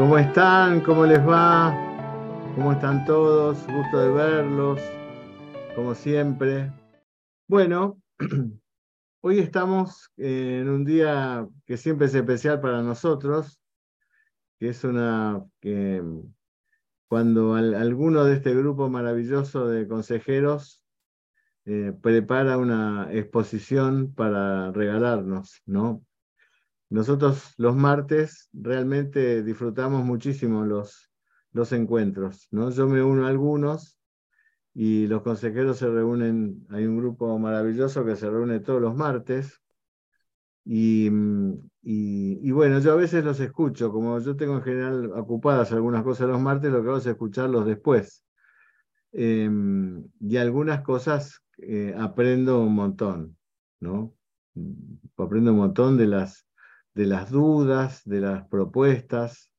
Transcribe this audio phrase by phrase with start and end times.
[0.00, 0.80] ¿Cómo están?
[0.80, 1.76] ¿Cómo les va?
[2.54, 3.58] ¿Cómo están todos?
[3.66, 4.80] Gusto de verlos,
[5.76, 6.72] como siempre.
[7.46, 8.00] Bueno,
[9.20, 13.60] hoy estamos en un día que siempre es especial para nosotros,
[14.58, 16.02] que es una que
[17.06, 20.82] cuando alguno de este grupo maravilloso de consejeros
[21.66, 26.02] eh, prepara una exposición para regalarnos, ¿no?
[26.90, 31.10] Nosotros los martes realmente disfrutamos muchísimo los,
[31.52, 32.70] los encuentros, ¿no?
[32.70, 33.98] Yo me uno a algunos
[34.74, 39.62] y los consejeros se reúnen, hay un grupo maravilloso que se reúne todos los martes
[40.64, 41.10] y,
[41.82, 46.28] y, bueno, yo a veces los escucho, como yo tengo en general ocupadas algunas cosas
[46.28, 48.24] los martes, lo que hago es escucharlos después.
[49.12, 53.36] Em, y algunas cosas eh, aprendo un montón,
[53.80, 54.14] ¿no?
[55.16, 56.46] Aprendo un montón de las
[56.94, 59.50] de las dudas, de las propuestas.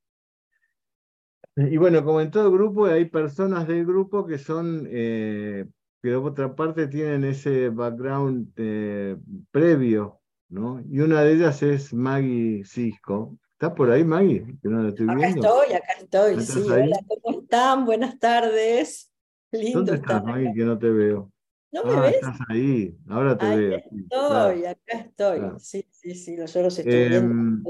[1.56, 5.66] Y bueno, como en todo grupo, hay personas del grupo que son, eh,
[6.02, 9.18] que de otra parte tienen ese background eh,
[9.52, 10.82] previo, ¿no?
[10.90, 13.38] Y una de ellas es Maggie Cisco.
[13.54, 14.58] ¿Está por ahí, Maggie?
[14.62, 16.60] Que no la estoy acá estoy, acá estoy, sí.
[16.62, 17.86] Hola, ¿cómo están?
[17.86, 19.12] Buenas tardes.
[19.52, 21.32] Lindo ¿Dónde estás, Maggie, que no te veo?
[21.72, 22.16] ¿No me ah, ves?
[22.16, 23.78] Estás ahí, ahora te veo.
[23.78, 25.42] Estoy, acá estoy.
[25.60, 27.18] Sí, sí, sí, yo los estoy viendo.
[27.18, 27.64] Em,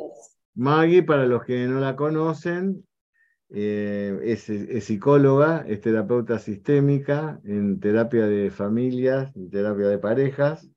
[0.55, 2.83] Maggie, para los que no la conocen,
[3.53, 10.69] eh, es, psicóloga, es terapeuta sistémica en terapia de familias, en terapia de parejas,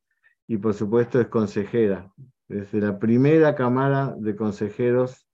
[0.47, 2.13] y por supuesto es consejera.
[2.49, 5.27] Es de la primera cámara de consejeros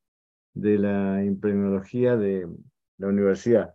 [0.55, 2.47] de la impregnología de
[2.99, 3.75] la universidad.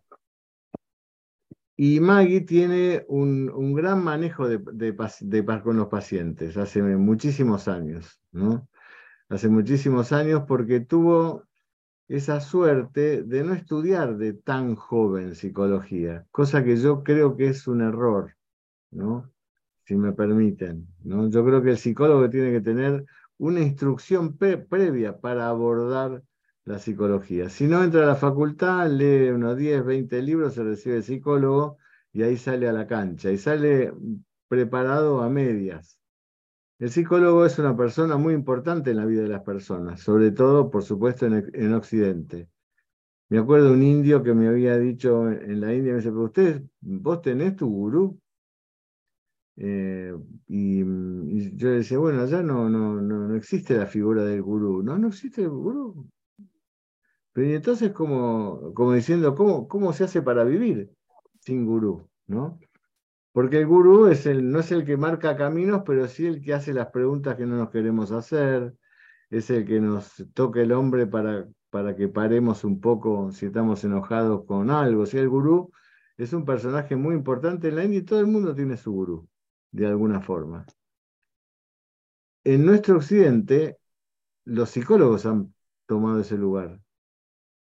[1.78, 8.68] Y Maggie tiene un, gran manejo de, de, con los pacientes hace muchísimos años, ¿no?
[9.28, 11.44] Hace muchísimos años porque tuvo
[12.08, 17.68] esa suerte de no estudiar de tan joven psicología, cosa que yo creo que es
[17.68, 18.36] un error,
[18.92, 19.32] ¿no?
[19.84, 21.30] Si me permiten, ¿no?
[21.30, 23.06] Yo creo que el psicólogo tiene que tener
[23.38, 26.24] una instrucción previa para abordar
[26.66, 27.50] la psicología.
[27.50, 31.78] Si no entra a la facultad, lee unos 10, 20 libros, se recibe psicólogo
[32.12, 33.94] y ahí sale a la cancha y sale
[34.48, 36.00] preparado a medias.
[36.80, 40.70] El psicólogo es una persona muy importante en la vida de las personas, sobre todo,
[40.70, 42.50] por supuesto, en, Occidente.
[43.30, 46.26] Me acuerdo de un indio que me había dicho en la India, me dice, pero
[46.26, 48.20] usted, vos tenés tu gurú.
[49.58, 50.14] Eh,
[50.48, 50.84] y,
[51.56, 54.84] yo le decía, bueno, allá no, no, no, no existe la figura del gurú.
[54.84, 56.08] No, no existe el gurú.
[57.36, 60.90] Pero entonces, como, como diciendo, ¿cómo, ¿cómo se hace para vivir
[61.42, 62.08] sin gurú?
[62.28, 62.58] ¿no?
[63.34, 66.54] Porque el gurú es el, no es el que marca caminos, pero sí el que
[66.54, 68.74] hace las preguntas que no nos queremos hacer,
[69.30, 73.84] es el que nos toca el hombre para, para que paremos un poco si estamos
[73.84, 75.06] enojados con algo.
[75.06, 75.74] Si el gurú
[76.16, 79.28] es un personaje muy importante en la India y todo el mundo tiene su gurú,
[79.72, 80.66] de alguna forma.
[82.46, 83.78] En nuestro occidente,
[84.46, 85.54] los psicólogos han
[85.86, 86.80] tomado ese lugar.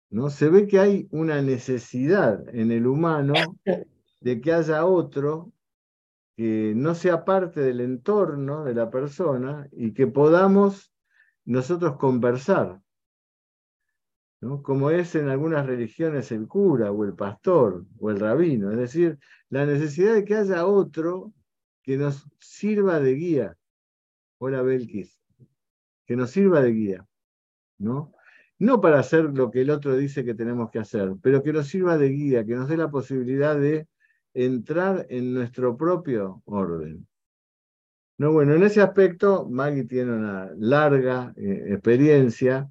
[0.09, 0.29] ¿No?
[0.29, 3.33] Se ve que hay una necesidad en el humano
[4.21, 5.51] de que haya otro
[6.35, 10.93] que no sea parte del entorno de la persona y que podamos
[11.43, 12.81] nosotros conversar,
[14.39, 14.63] ¿no?
[14.63, 19.19] como es en algunas religiones el cura o el pastor o el rabino, es decir,
[19.49, 21.33] la necesidad de que haya otro
[21.83, 23.57] que nos sirva de guía.
[24.37, 25.19] Hola Belkis,
[26.05, 27.07] que nos sirva de guía,
[27.79, 28.13] ¿no?
[28.59, 31.67] No para hacer lo que el otro dice que tenemos que hacer, pero que nos
[31.67, 33.87] sirva de guía, que nos dé la posibilidad de
[34.33, 37.07] entrar en nuestro propio orden.
[38.17, 42.69] No, bueno, en ese aspecto Maggie tiene una larga eh, experiencia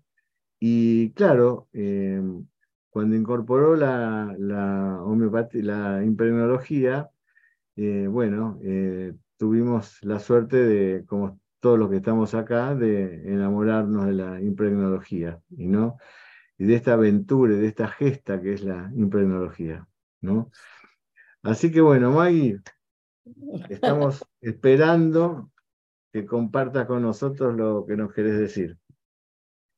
[0.61, 2.23] y claro, eh,
[2.91, 5.03] cuando incorporó la, la
[5.55, 7.09] la impregnología,
[7.77, 8.59] eh, bueno,
[9.39, 15.41] tuvimos la suerte de, como todos los que estamos acá, de enamorarnos de la impregnología,
[15.57, 15.99] y no
[16.59, 19.87] y de esta aventura, de esta gesta que es la impregnología,
[20.21, 20.51] ¿no?
[21.43, 22.59] Así que bueno, Maggie,
[23.69, 25.51] estamos esperando
[26.13, 28.77] que compartas con nosotros lo que nos querés decir.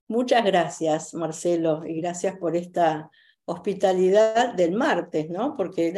[0.08, 3.10] Muchas gracias, Marcelo, y gracias por esta
[3.44, 5.56] hospitalidad del martes, ¿no?
[5.56, 5.92] Porque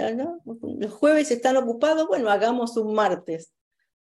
[0.44, 3.55] los jueves están ocupados, bueno, hagamos un martes.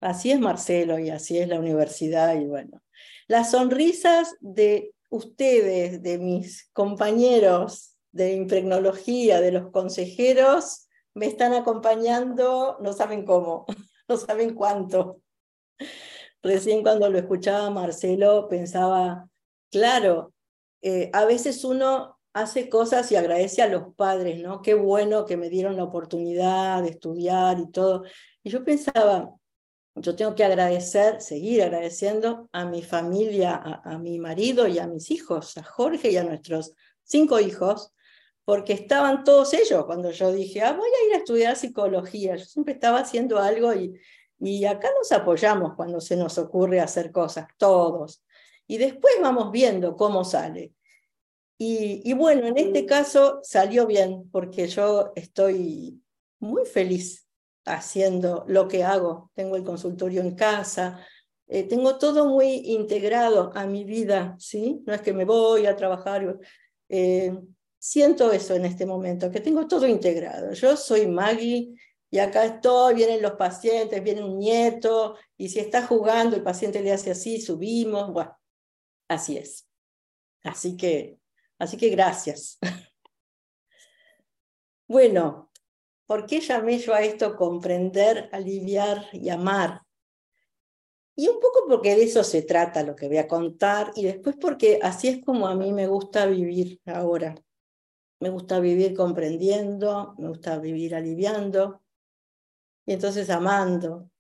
[0.01, 2.83] Así es Marcelo y así es la universidad y bueno,
[3.27, 12.79] las sonrisas de ustedes, de mis compañeros de impregnología, de los consejeros, me están acompañando,
[12.81, 13.67] no saben cómo,
[14.09, 15.21] no saben cuánto.
[16.43, 19.29] Recién cuando lo escuchaba Marcelo pensaba,
[19.71, 20.35] claro,
[20.83, 24.61] eh, a veces uno hace cosas y agradece a los padres, ¿no?
[24.61, 28.05] Qué bueno que me dieron la oportunidad de estudiar y todo.
[28.43, 29.31] Y yo pensaba,
[29.97, 35.11] yo tengo que agradecer, seguir agradeciendo a mi familia, a, mi marido y a mis
[35.11, 36.73] hijos, a Jorge y a nuestros
[37.05, 37.93] cinco hijos,
[38.45, 42.35] porque estaban todos ellos cuando yo dije, ah, voy a ir a estudiar psicología.
[42.37, 43.99] Yo siempre estaba haciendo algo y,
[44.41, 48.23] y acá nos apoyamos cuando se nos ocurre hacer cosas, todos.
[48.67, 50.73] Y después vamos viendo cómo sale.
[51.57, 56.03] Y, y bueno, en este caso salió bien, porque yo estoy
[56.41, 57.24] muy feliz
[57.65, 59.31] haciendo lo que hago.
[59.35, 61.01] Tengo el consultorio en casa,
[61.47, 64.83] eh, tengo todo muy integrado a mi vida, ¿sí?
[64.87, 66.39] No es que me voy a trabajar.
[66.89, 67.39] Eh,
[67.79, 70.53] siento eso en este momento, que tengo todo integrado.
[70.53, 71.75] Yo soy Maggie
[72.11, 76.81] y acá estoy, vienen los pacientes, viene un nieto, y si está jugando, el paciente
[76.81, 78.39] le hace así, subimos, bueno,
[79.09, 79.69] así es.
[80.45, 81.19] Así que,
[81.59, 82.59] así que gracias.
[84.89, 85.44] bueno,
[86.07, 89.83] ¿Por qué llamé yo a esto comprender, aliviar y amar?
[91.17, 94.37] Y un poco porque de eso se trata lo que voy a contar y después
[94.41, 97.35] porque así es como a mí me gusta vivir ahora.
[98.21, 101.83] Me gusta vivir comprendiendo, me gusta vivir aliviando
[102.85, 104.11] y entonces amando.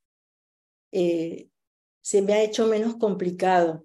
[0.93, 1.49] Eh,
[2.01, 3.85] se me ha hecho menos complicado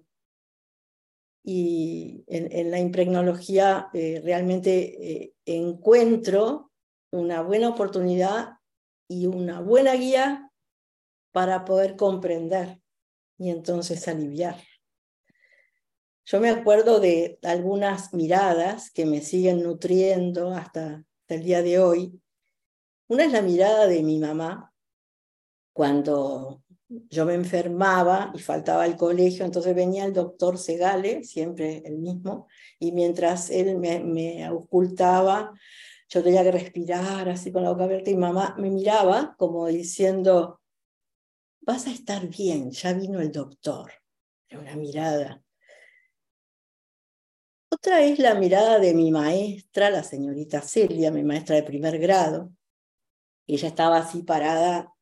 [1.42, 6.69] y en, la impregnología eh, realmente eh, encuentro
[7.10, 8.58] una buena oportunidad
[9.08, 10.50] y una buena guía
[11.32, 12.80] para poder comprender
[13.38, 14.56] y entonces aliviar.
[16.24, 22.20] Yo me acuerdo de algunas miradas que me siguen nutriendo hasta, el día de hoy.
[23.08, 24.72] Una es la mirada de mi mamá
[25.72, 31.98] cuando yo me enfermaba y faltaba al colegio, entonces venía el doctor Segale, siempre el
[31.98, 32.48] mismo,
[32.80, 35.52] y mientras él me, me ocultaba
[36.10, 40.60] yo tenía que respirar así con la boca abierta y mamá me miraba como diciendo,
[41.60, 43.92] vas a estar bien, ya vino el doctor.
[44.48, 45.40] Era una mirada.
[47.72, 52.50] Otra es la mirada de mi maestra, la señorita Celia, mi maestra de primer grado.
[53.46, 54.92] Ella estaba así parada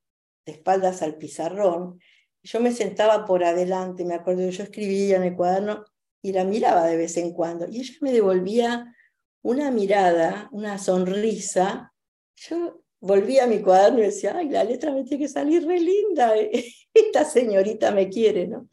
[0.45, 1.99] de espaldas al pizarrón.
[2.43, 5.87] Yo me sentaba por adelante, me acuerdo, yo escribía en el cuaderno
[6.21, 7.67] y la miraba de vez en cuando.
[7.67, 8.95] Y ella me devolvía
[9.43, 11.93] una mirada, una sonrisa,
[12.37, 15.81] yo volví a mi cuaderno y decía, ay, la letra me tiene que salir re
[15.81, 16.35] linda,
[16.94, 18.69] esta señorita me quiere, ¿no?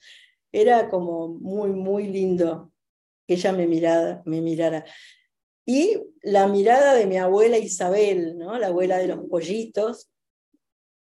[0.52, 2.72] Era como muy, muy lindo
[3.28, 4.86] que ella me, mirara, me mirara.
[5.66, 8.58] Y la mirada de mi abuela Isabel, ¿no?
[8.58, 10.10] La abuela de los pollitos.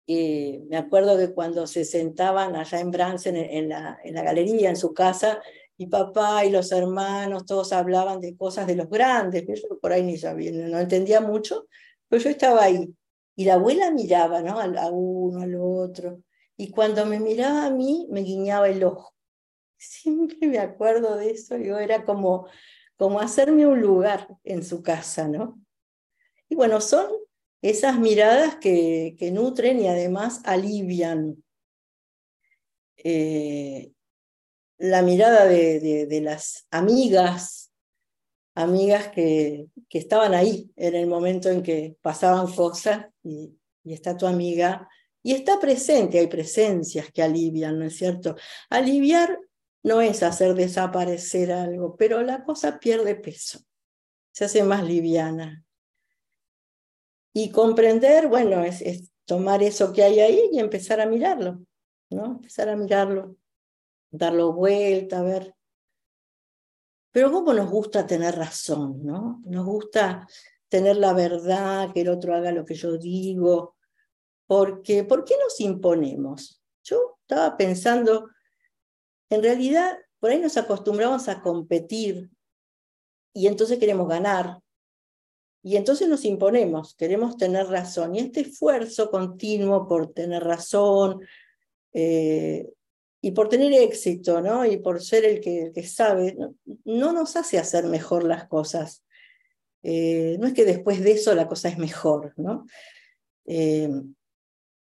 [0.08, 4.76] me acuerdo que cuando se sentaban allá en Bransen, en la, en la galería, en
[4.76, 5.42] su casa,
[5.82, 9.92] mi papá y los hermanos, todos hablaban de cosas de los grandes, pero yo por
[9.92, 11.68] ahí ni sabía, no entendía mucho,
[12.08, 12.94] pero yo estaba ahí.
[13.36, 14.60] Y la abuela miraba, ¿no?
[14.60, 16.22] A uno, al otro.
[16.56, 19.16] Y cuando me miraba a mí, me guiñaba el ojo.
[19.78, 22.48] Siempre me acuerdo de eso, yo era como,
[22.96, 25.60] como hacerme un lugar en su casa, ¿no?
[26.48, 27.08] Y bueno, son
[27.64, 31.44] esas miradas que, que nutren y además alivian.
[32.98, 33.94] Eh,
[34.82, 37.72] la mirada de, las amigas,
[38.56, 44.18] amigas que, que, estaban ahí en el momento en que pasaban cosas y, y está
[44.18, 44.90] tu amiga
[45.22, 48.36] y está presente, hay presencias que alivian, ¿no es cierto?
[48.72, 49.38] Aliviar
[49.84, 53.60] no es hacer desaparecer algo, pero la cosa pierde peso,
[54.32, 55.64] se hace más liviana.
[57.34, 61.64] Y comprender, bueno, es, es tomar eso que hay ahí y empezar a mirarlo,
[62.10, 62.26] ¿no?
[62.26, 63.38] Empezar a mirarlo
[64.12, 65.56] darlo vuelta, a ver.
[67.12, 69.42] Pero cómo nos gusta tener razón, ¿no?
[69.46, 70.28] Nos gusta
[70.70, 73.76] tener la verdad, que el otro haga lo que yo digo,
[74.48, 76.62] porque ¿por qué nos imponemos?
[76.84, 78.30] Yo estaba pensando,
[79.30, 82.30] en realidad, por ahí nos acostumbramos a competir
[83.34, 84.60] y entonces queremos ganar.
[85.64, 88.16] Y entonces nos imponemos, queremos tener razón.
[88.16, 91.22] Y este esfuerzo continuo por tener razón,
[91.94, 92.72] eh,
[93.22, 94.66] y por tener éxito, ¿no?
[94.66, 96.36] Y por ser el que, sabe,
[96.86, 99.04] no, nos hace hacer mejor las cosas.
[99.84, 102.66] Eh, no es que después de eso la cosa es mejor, ¿no?
[103.46, 103.90] Eh,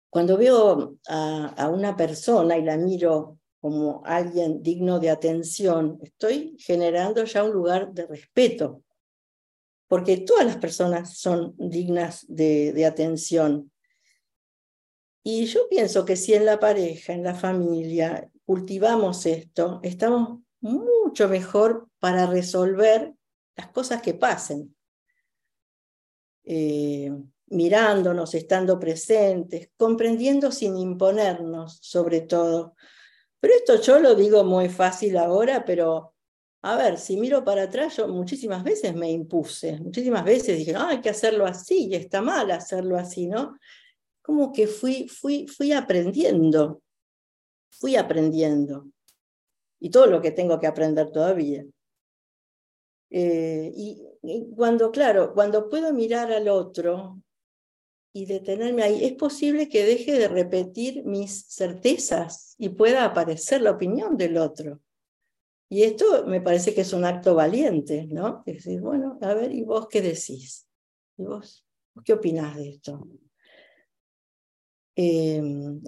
[0.10, 7.24] cuando veo a, una persona y la miro como alguien digno de atención, estoy generando
[7.24, 8.84] ya un lugar de respeto,
[9.88, 13.72] porque todas las personas son dignas de atención.
[15.30, 21.28] Y yo pienso que si en la pareja, en la familia, cultivamos esto, estamos mucho
[21.28, 23.14] mejor para resolver
[23.58, 24.74] las cosas que pasen.
[26.46, 27.12] Eh,
[27.48, 32.76] mirándonos, estando presentes, comprendiendo sin imponernos, sobre todo.
[33.42, 36.16] Pero esto yo lo digo muy fácil ahora, pero
[36.62, 40.88] a ver, si miro para atrás, yo muchísimas veces me impuse, muchísimas veces dije, no,
[40.88, 43.58] hay que hacerlo así y está mal hacerlo así, ¿no?
[44.28, 46.84] Como que fui, fui, fui aprendiendo,
[47.70, 48.92] fui aprendiendo.
[49.80, 51.66] Y todo lo que tengo que aprender todavía.
[53.10, 57.22] Eh, y, y cuando, claro, cuando puedo mirar al otro
[58.12, 63.72] y detenerme ahí, es posible que deje de repetir mis certezas y pueda aparecer la
[63.72, 64.82] opinión del otro.
[65.70, 68.44] Y esto me parece que es un acto valiente, ¿no?
[68.46, 70.68] Es decir, bueno, a ver, ¿y vos qué decís?
[71.18, 71.66] ¿Y vos
[72.04, 73.08] qué opinás de esto?
[75.00, 75.42] Eh,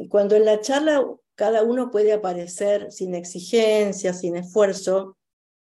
[0.08, 5.18] cuando en la charla cada uno puede aparecer sin exigencia, sin esfuerzo,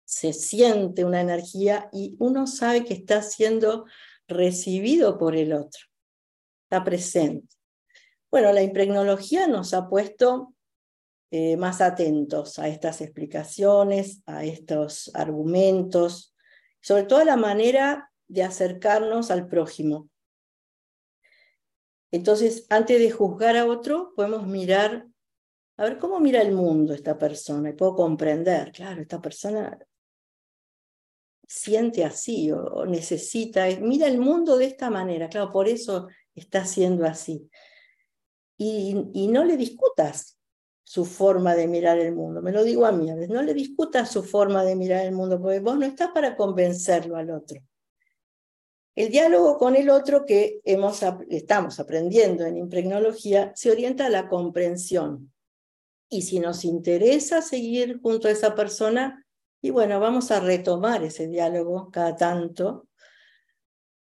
[0.06, 3.86] se siente una energía y uno sabe que está siendo
[4.28, 5.82] recibido por el otro,
[6.66, 7.56] está presente.
[8.30, 10.54] Bueno, la impregnología nos ha puesto
[11.32, 16.36] eh, más atentos a estas explicaciones, a estos argumentos,
[16.82, 20.10] sobre todo a la manera de acercarnos al prójimo.
[22.14, 25.08] Entonces, antes de juzgar a otro, podemos mirar,
[25.78, 29.80] a ver cómo mira el mundo esta persona y puedo comprender, claro, esta persona
[31.48, 37.04] siente así o, necesita, mira el mundo de esta manera, claro, por eso está siendo
[37.04, 37.50] así.
[38.60, 38.94] Y,
[39.30, 40.38] no le discutas,
[40.84, 42.44] su forma de mirar el mundo.
[42.44, 45.62] Me lo digo a mí, no le discutas su forma de mirar el mundo, porque
[45.62, 47.60] vos no estás para convencerlo al otro.
[48.96, 55.34] El diálogo con el otro que estamos aprendiendo en impregnología se orienta a la comprensión.
[56.10, 59.26] Y si nos interesa seguir junto a esa persona,
[59.62, 62.88] y bueno, vamos a retomar ese diálogo cada tanto,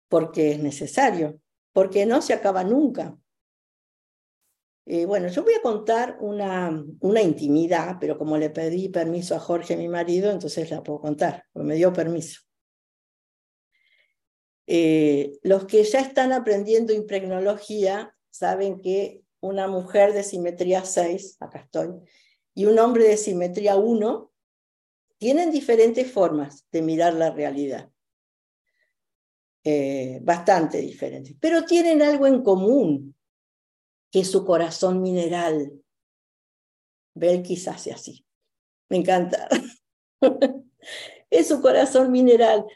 [0.09, 1.41] porque es necesario,
[1.73, 3.19] porque no se acaba nunca.
[4.87, 9.41] Eh, bueno, yo voy a contar una, una intimidad, pero como le pedí permiso a
[9.41, 12.48] Jorge, mi marido, entonces la puedo contar, me dio permiso.
[14.71, 21.61] Eh, los que ya están aprendiendo impregnología saben que una mujer de simetría 6, acá
[21.61, 21.89] estoy,
[22.55, 24.31] y un hombre de simetría 1
[25.17, 27.91] tienen diferentes formas de mirar la realidad.
[29.65, 33.15] Eh, bastante diferentes, pero tienen algo en común,
[34.11, 35.73] que su corazón mineral.
[37.15, 38.27] Belkis hace así.
[38.91, 39.49] Me encanta.
[41.31, 42.67] es su corazón mineral.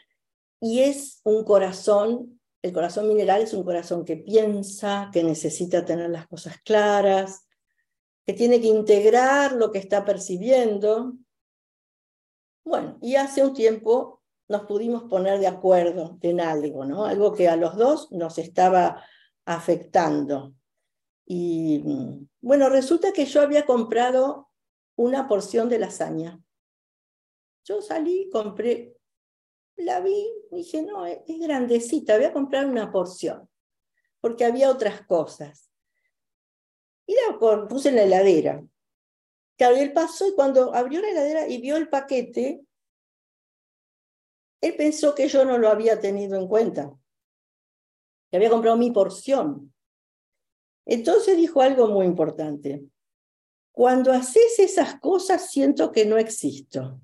[0.65, 6.09] Y es un corazón, el corazón mineral es un corazón que piensa, que necesita tener
[6.09, 7.45] las cosas claras,
[8.25, 11.15] que tiene que integrar lo que está percibiendo.
[12.63, 17.03] Bueno, y hace un tiempo nos pudimos poner de acuerdo en algo, ¿no?
[17.03, 19.03] Algo que a los dos nos estaba
[19.43, 20.53] afectando.
[21.25, 21.83] Y
[22.39, 24.47] bueno, resulta que yo había comprado
[24.95, 26.41] una porción de lasaña.
[27.65, 28.95] Yo salí, compré,
[29.77, 33.49] la vi, dije, no, es, grandecita, voy a comprar una porción,
[34.21, 35.69] porque había otras cosas.
[37.05, 37.37] Y la
[37.67, 38.63] puse en la heladera.
[39.57, 42.63] Claro, él pasó y cuando abrió la heladera y vio el paquete,
[44.61, 46.93] él pensó que yo no lo había tenido en cuenta,
[48.31, 49.73] que había comprado mi porción.
[50.85, 52.83] Entonces dijo algo muy importante.
[53.71, 57.01] Cuando haces esas cosas siento que no existo.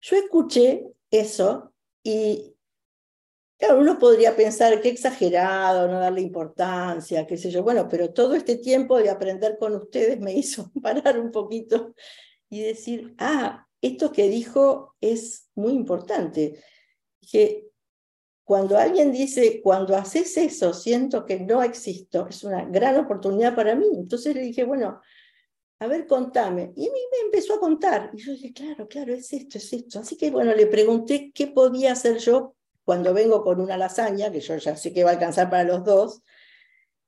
[0.00, 2.54] Yo escuché eso y,
[3.58, 7.62] claro, uno podría pensar que exagerado, no darle importancia, qué sé yo.
[7.62, 11.94] Bueno, pero todo este tiempo de aprender con ustedes me hizo parar un poquito
[12.48, 16.62] y decir, ah, esto que dijo es muy importante.
[17.20, 17.68] Que
[18.44, 23.74] cuando alguien dice, cuando haces eso, siento que no existo, es una gran oportunidad para
[23.74, 23.86] mí.
[23.94, 25.00] Entonces le dije, bueno,
[25.80, 26.72] a ver, contame.
[26.76, 28.10] Y me empezó a contar.
[28.12, 30.00] Y yo dije, claro, claro, es esto, es esto.
[30.00, 32.54] Así que bueno, le pregunté qué podía hacer yo
[32.84, 35.84] cuando vengo con una lasaña, que yo ya sé que va a alcanzar para los
[35.84, 36.22] dos.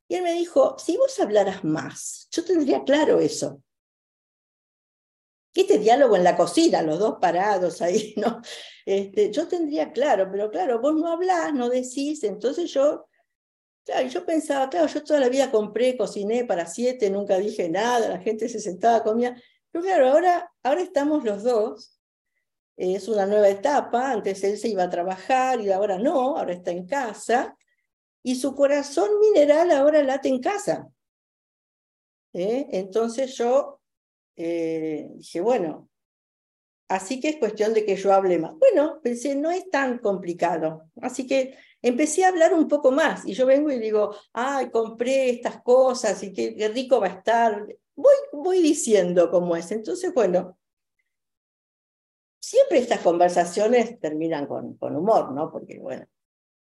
[0.08, 3.62] Y él me dijo, si vos hablaras más, yo tendría claro eso
[5.54, 8.40] este diálogo en la cocina, los dos parados ahí, ¿no?
[8.86, 13.06] Este, yo tendría claro, pero claro, vos no hablás, no decís, entonces yo,
[13.84, 18.08] claro, yo pensaba, claro, yo toda la vida compré, cociné para siete, nunca dije nada,
[18.08, 22.00] la gente se sentaba, comía, pero claro, ahora, ahora estamos los dos,
[22.76, 26.70] es una nueva etapa, antes él se iba a trabajar y ahora no, ahora está
[26.70, 27.56] en casa,
[28.22, 30.88] y su corazón mineral ahora late en casa.
[32.32, 32.66] ¿Eh?
[32.70, 33.80] Entonces yo
[34.36, 35.88] eh, dije, bueno,
[36.88, 38.52] así que es cuestión de que yo hable más.
[38.58, 40.90] Bueno, pensé, no es tan complicado.
[41.00, 45.30] Así que empecé a hablar un poco más y yo vengo y digo, ay, compré
[45.30, 47.66] estas cosas y qué, rico va a estar.
[47.94, 49.70] Voy, voy diciendo cómo es.
[49.72, 50.58] Entonces, bueno,
[52.40, 55.50] siempre estas conversaciones terminan con, con humor, ¿no?
[55.50, 56.06] Porque, bueno,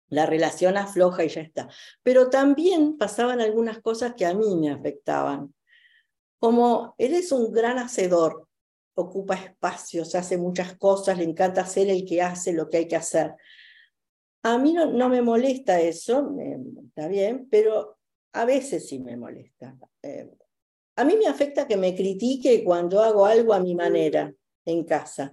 [0.09, 1.69] la relación afloja y ya está.
[2.03, 5.55] Pero también pasaban algunas cosas que a mí me afectaban.
[6.39, 8.47] Como él es un gran hacedor,
[8.95, 12.97] ocupa espacios, hace muchas cosas, le encanta ser el que hace lo que hay que
[12.97, 13.35] hacer.
[14.45, 16.37] A mí no, me molesta eso,
[16.87, 17.97] está bien, pero
[18.35, 19.75] a veces sí me molesta.
[20.03, 20.31] Eh,
[20.97, 24.33] a mí me afecta que me critique cuando hago algo a mi manera
[24.67, 25.33] en casa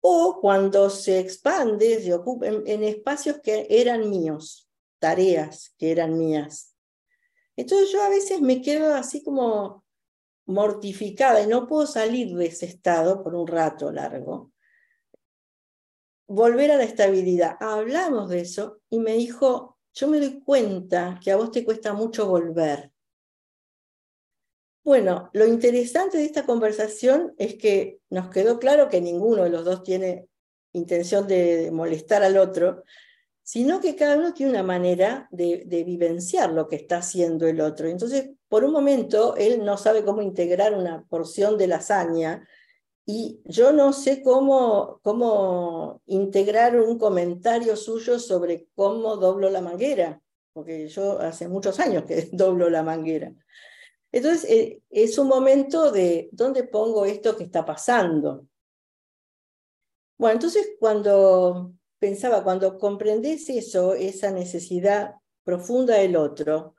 [0.00, 4.70] o cuando se expande, se ocupa en, espacios que eran míos,
[5.00, 6.76] tareas que eran mías.
[7.56, 9.84] Entonces yo a veces me quedo así como
[10.46, 14.52] mortificada y no puedo salir de ese estado por un rato largo.
[16.26, 17.56] Volver a la estabilidad.
[17.60, 21.92] Hablamos de eso y me dijo, yo me doy cuenta que a vos te cuesta
[21.92, 22.90] mucho volver.
[24.82, 29.64] Bueno, lo interesante de esta conversación es que nos quedó claro que ninguno de los
[29.64, 30.28] dos tiene
[30.72, 32.84] intención de molestar al otro,
[33.42, 37.88] sino que cada uno tiene una manera de, vivenciar lo que está haciendo el otro.
[37.88, 42.46] Entonces, por un momento, él no sabe cómo integrar una porción de lasaña
[43.06, 50.22] y yo no sé cómo, cómo integrar un comentario suyo sobre cómo doblo la manguera,
[50.52, 53.32] porque yo hace muchos años que doblo la manguera.
[54.10, 58.46] Entonces, eh, es un momento de dónde pongo esto que está pasando.
[60.16, 66.76] Bueno, entonces cuando pensaba, cuando comprendes eso, esa necesidad profunda del otro,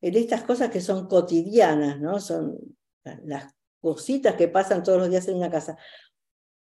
[0.00, 2.20] en estas cosas que son cotidianas, ¿no?
[2.20, 2.58] Son
[3.02, 5.76] las cositas que pasan todos los días en una casa.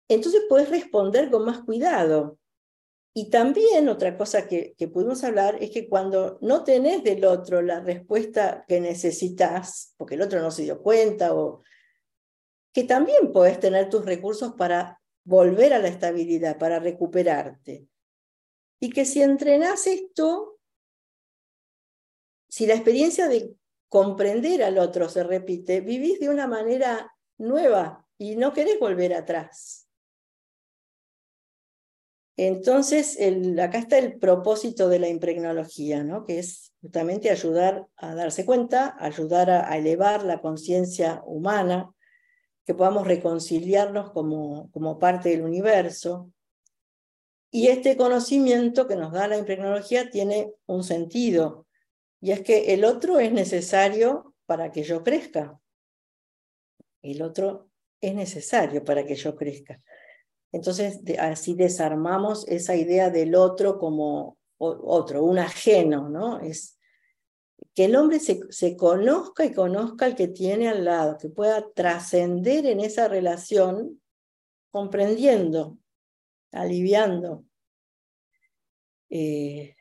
[0.09, 2.39] Entonces puedes responder con más cuidado.
[3.15, 7.63] Y también otra cosa que, que, pudimos hablar es que cuando no tenés del otro
[7.63, 11.63] la respuesta que necesitas, porque el otro no se dio cuenta, o
[12.75, 17.87] que también puedes tener tus recursos para volver a la estabilidad, para recuperarte.
[18.81, 20.59] Y que si entrenás esto,
[22.49, 23.55] si la experiencia de
[23.89, 29.87] comprender al otro se repite, vivís de una manera nueva y no querés volver atrás.
[32.39, 33.19] Entonces,
[33.63, 36.25] acá está el propósito de la impregnología, ¿no?
[36.25, 41.91] que es justamente ayudar a darse cuenta, ayudar a, elevar la conciencia humana,
[42.67, 46.31] que podamos reconciliarnos como, como parte del universo.
[47.51, 51.66] Y este conocimiento que nos da la impregnología tiene un sentido,
[52.27, 55.61] y es que el otro es necesario para que yo crezca.
[57.01, 59.81] El otro es necesario para que yo crezca.
[60.51, 66.41] Entonces, así desarmamos esa idea del otro como otro, un ajeno, ¿no?
[66.41, 66.77] Es
[67.77, 71.65] que el hombre se, se conozca y conozca al que tiene al lado, que pueda
[71.75, 74.03] trascender en esa relación
[74.73, 75.79] comprendiendo,
[76.51, 77.45] aliviando
[79.11, 79.77] eh,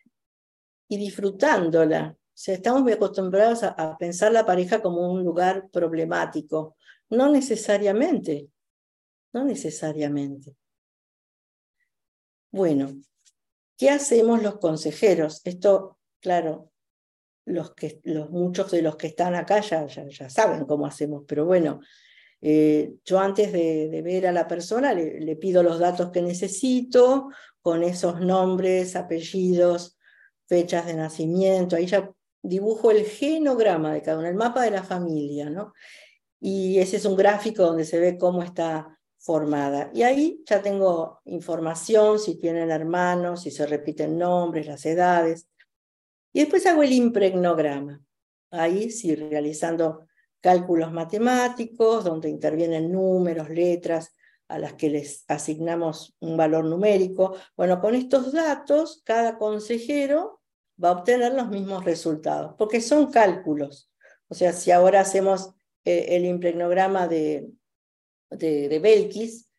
[0.87, 2.15] y disfrutándola.
[2.35, 6.75] Sea, estamos muy acostumbrados a pensar la pareja como un lugar problemático.
[7.09, 8.49] No necesariamente,
[9.33, 10.55] no necesariamente.
[12.51, 12.95] Bueno,
[13.77, 15.41] ¿qué hacemos los consejeros?
[15.43, 16.71] Esto, claro,
[17.45, 21.45] los que, los, muchos de los que están acá ya, ya, saben cómo hacemos, pero
[21.45, 21.81] bueno,
[22.41, 27.29] eh, yo antes de, ver a la persona le, pido los datos que necesito,
[27.61, 29.97] con esos nombres, apellidos,
[30.47, 32.09] fechas de nacimiento, ahí ya
[32.47, 35.73] dibujo el genograma de cada uno, el mapa de la familia, ¿no?
[36.39, 39.89] Y ese es un gráfico donde se ve cómo está formada.
[39.93, 45.47] Y ahí ya tengo información, si tienen hermanos, si se repiten nombres, las edades.
[46.31, 48.01] Y después hago el impregnograma.
[48.51, 50.05] Ahí sí, realizando
[50.39, 54.13] cálculos matemáticos, donde intervienen números, letras,
[54.47, 57.35] a las que les asignamos un valor numérico.
[57.57, 60.41] Bueno, con estos datos, cada consejero
[60.83, 63.91] va a obtener los mismos resultados, porque son cálculos.
[64.27, 67.49] O sea, si ahora hacemos eh, el impregnograma de,
[68.29, 69.49] de, de Belkis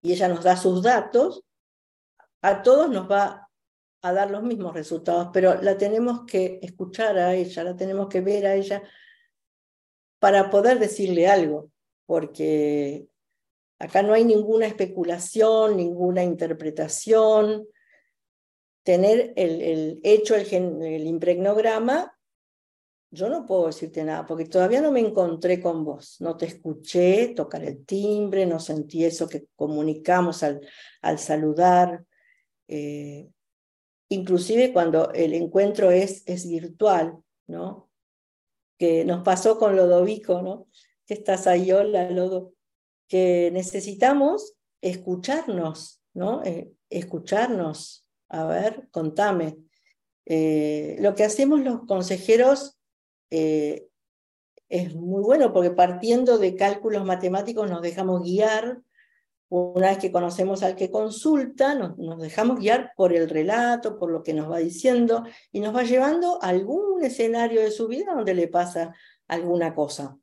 [0.00, 1.44] y ella nos da sus datos,
[2.40, 3.48] a todos nos va
[4.02, 8.20] a dar los mismos resultados, pero la tenemos que escuchar a ella, la tenemos que
[8.20, 8.82] ver a ella
[10.18, 11.70] para poder decirle algo,
[12.06, 13.06] porque
[13.78, 17.66] acá no hay ninguna especulación, ninguna interpretación.
[18.82, 22.16] Tener el, el hecho, el, el impregnograma,
[23.14, 27.34] yo no puedo decirte nada porque todavía no me encontré con vos, no te escuché
[27.36, 30.66] tocar el timbre, no sentí eso que comunicamos al,
[31.02, 32.04] al saludar.
[32.68, 33.28] Eh,
[34.08, 37.90] inclusive cuando el encuentro es, es virtual, ¿no?
[38.78, 40.68] Que nos pasó con Lodovico, ¿no?
[41.06, 42.54] Que estás ahí, hola, Lodo,
[43.08, 46.42] que necesitamos escucharnos, ¿no?
[46.44, 48.01] Eh, escucharnos.
[48.32, 49.58] A ver, contame.
[50.24, 52.78] Eh, lo que hacemos los consejeros
[53.30, 53.88] eh,
[54.70, 58.80] es muy bueno porque partiendo de cálculos matemáticos nos dejamos guiar.
[59.50, 64.22] Una vez que conocemos al que consulta, nos, dejamos guiar por el relato, por lo
[64.22, 68.32] que nos va diciendo y nos va llevando a algún escenario de su vida donde
[68.32, 68.94] le pasa
[69.28, 70.16] alguna cosa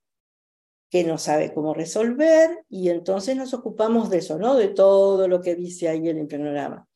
[0.90, 4.56] que no sabe cómo resolver y entonces nos ocupamos de eso, ¿no?
[4.56, 6.89] De todo lo que dice ahí el programa.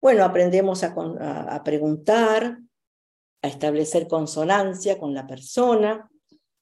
[0.00, 2.58] Bueno, aprendemos a, preguntar,
[3.42, 6.10] a establecer consonancia con la persona,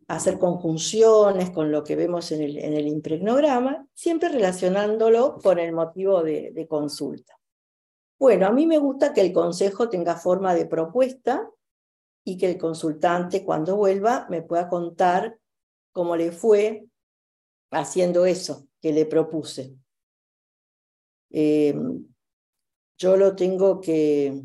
[0.08, 5.60] a hacer conjunciones con lo que vemos en el, en el impregnograma, siempre relacionándolo con
[5.60, 7.38] el motivo de, de consulta.
[8.18, 11.48] Bueno, a mí me gusta que el consejo tenga forma de propuesta
[12.24, 15.38] y que el consultante cuando vuelva me pueda contar
[15.92, 16.86] cómo le fue
[17.70, 19.76] haciendo eso que le propuse.
[21.30, 21.74] Eh,
[22.98, 24.42] yo lo tengo que,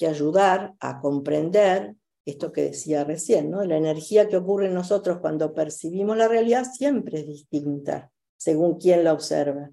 [0.00, 1.94] ayudar a comprender
[2.26, 3.64] esto que decía recién, ¿no?
[3.64, 9.04] La energía que ocurre en nosotros cuando percibimos la realidad siempre es distinta, según quien
[9.04, 9.70] la observa.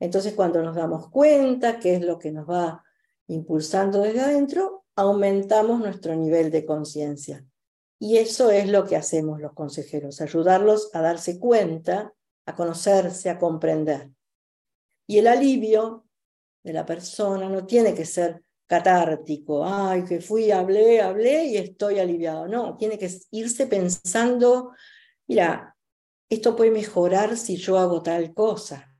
[0.00, 2.82] Entonces, cuando nos damos cuenta qué es lo que nos va
[3.26, 7.44] impulsando desde adentro, aumentamos nuestro nivel de conciencia.
[7.98, 12.14] Y eso es lo que hacemos los consejeros, ayudarlos a darse cuenta,
[12.46, 14.10] a conocerse, a comprender.
[15.06, 16.07] Y el alivio
[16.68, 21.98] de la persona no tiene que ser catártico, ay, que fui, hablé, hablé y estoy
[21.98, 22.46] aliviado.
[22.46, 24.72] No, tiene que irse pensando,
[25.26, 25.74] mira,
[26.28, 28.94] esto puede mejorar si yo hago tal cosa.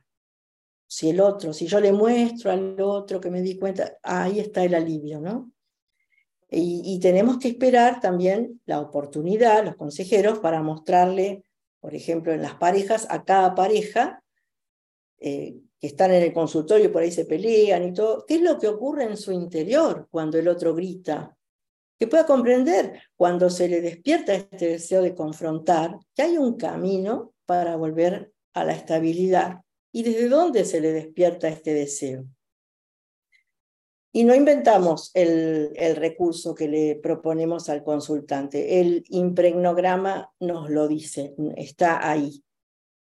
[0.87, 4.64] Si el otro, si yo le muestro al otro que me di cuenta, ahí está
[4.64, 5.52] el alivio, ¿no?
[6.50, 11.44] Y, tenemos que esperar también la oportunidad, los consejeros, para mostrarle,
[11.78, 14.22] por ejemplo, en las parejas, a cada pareja
[15.18, 18.43] eh, que están en el consultorio y por ahí se pelean y todo, qué es
[18.43, 21.37] lo que ocurre en su interior cuando el otro grita.
[21.99, 27.33] Que pueda comprender cuando se le despierta este deseo de confrontar, que hay un camino
[27.45, 29.61] para volver a la estabilidad
[29.93, 32.25] y desde dónde se le despierta este deseo.
[34.12, 38.81] Y no inventamos el, el, recurso que le proponemos al consultante.
[38.81, 42.43] El impregnograma nos lo dice, está ahí.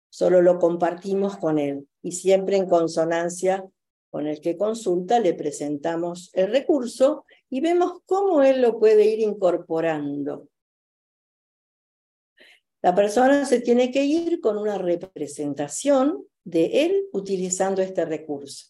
[0.09, 3.65] Solo lo compartimos con él y siempre en consonancia
[4.11, 9.21] con el que consulta le presentamos el recurso y vemos cómo él lo puede ir
[9.21, 10.47] incorporando.
[12.83, 18.67] La persona se tiene que ir con una representación de él utilizando este recurso.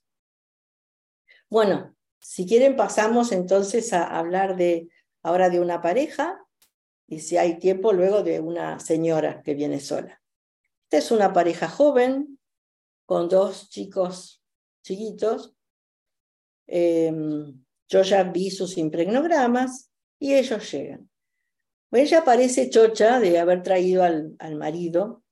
[1.49, 4.87] Bueno, si quieren, pasamos entonces a hablar de
[5.23, 6.41] ahora de una pareja
[7.05, 10.21] y si hay tiempo, luego de una señora que viene sola.
[10.83, 12.39] Esta es una pareja joven
[13.05, 14.43] con dos chicos
[14.83, 15.53] chiquitos.
[16.67, 21.09] Em, yo ya vi sus impregnogramas y ellos llegan.
[21.91, 25.23] Ella parece chocha de haber traído al, al marido.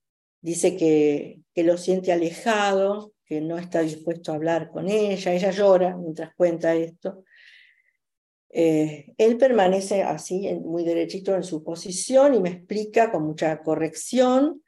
[0.41, 5.51] Dice que, que lo siente alejado, que no está dispuesto a hablar con ella, ella
[5.51, 7.23] llora mientras cuenta esto.
[8.49, 14.62] Eh, él permanece así, muy derechito en su posición y me explica con mucha corrección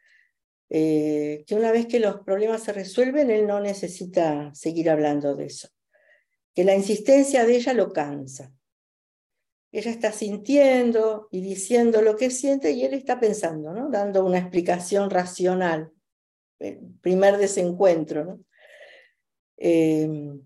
[0.69, 5.45] eh, que una vez que los problemas se resuelven, él no necesita seguir hablando de
[5.45, 5.69] eso,
[6.53, 8.51] que la insistencia de ella lo cansa.
[9.71, 13.89] Ella está sintiendo y diciendo lo que siente y él está pensando, ¿no?
[13.89, 15.91] dando una explicación racional
[17.01, 18.39] primer desencuentro.
[19.57, 20.39] Eh,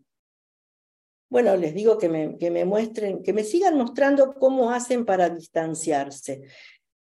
[1.30, 5.30] bueno, les digo que me, que me muestren, que me sigan mostrando cómo hacen para
[5.30, 6.44] distanciarse.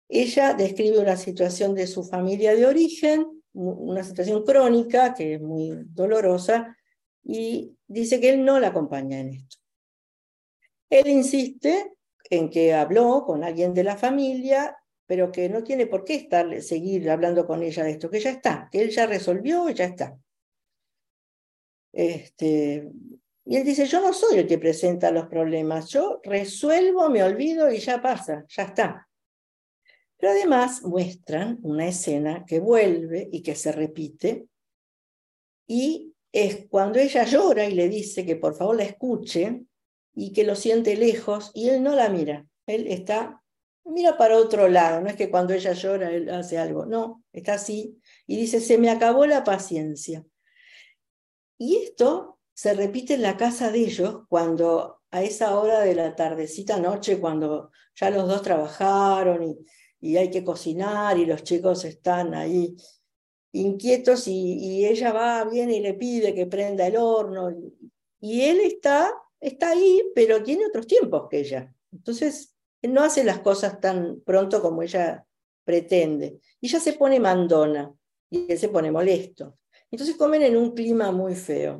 [0.09, 5.71] Ella describe una situación de su familia de origen, una situación crónica que es muy
[5.85, 6.75] dolorosa,
[7.23, 9.57] y dice que él no la acompaña en esto.
[10.89, 11.93] Él insiste
[12.29, 14.75] en que habló con alguien de la familia
[15.09, 18.29] pero que no tiene por qué estar, seguir hablando con ella de esto, que ya
[18.29, 20.15] está, que él ya resolvió y ya está.
[21.91, 22.91] Este,
[23.43, 27.71] y él dice, yo no soy el que presenta los problemas, yo resuelvo, me olvido
[27.71, 29.08] y ya pasa, ya está.
[30.19, 34.47] Pero además muestran una escena que vuelve y que se repite,
[35.65, 39.63] y es cuando ella llora y le dice que por favor la escuche
[40.13, 43.41] y que lo siente lejos, y él no la mira, él está
[43.85, 47.53] mira para otro lado, no es que cuando ella llora él hace algo, no, está
[47.53, 50.23] así y dice, se me acabó la paciencia.
[51.57, 56.15] Y esto se repite en la casa de ellos cuando a esa hora de la
[56.15, 59.65] tardecita noche, cuando ya los dos trabajaron y,
[60.01, 62.75] y hay que cocinar y los chicos están ahí
[63.51, 67.51] inquietos y, ella va, viene y le pide que prenda el horno
[68.19, 71.73] y él está, está ahí, pero tiene otros tiempos que ella.
[71.91, 75.25] Entonces, él no hace las cosas tan pronto como ella
[75.63, 76.39] pretende.
[76.59, 77.93] Y ella se pone mandona
[78.29, 79.57] y él se pone molesto.
[79.91, 81.79] Entonces comen en un clima muy feo.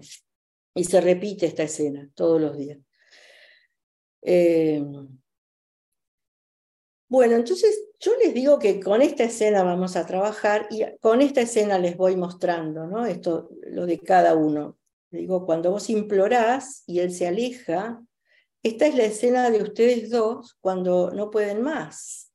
[0.73, 2.79] Y se repite esta escena todos los días.
[4.21, 4.83] Eh,
[7.09, 11.41] bueno, entonces yo les digo que con esta escena vamos a trabajar y con esta
[11.41, 13.07] escena les voy mostrando, ¿no?
[13.07, 14.77] Esto, lo de cada uno.
[15.09, 17.99] digo, cuando vos implorás y él se aleja,
[18.61, 22.31] esta es la escena de ustedes dos cuando no pueden más.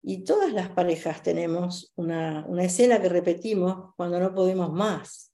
[0.00, 5.32] Y todas las parejas tenemos una, una escena que repetimos cuando no podemos más.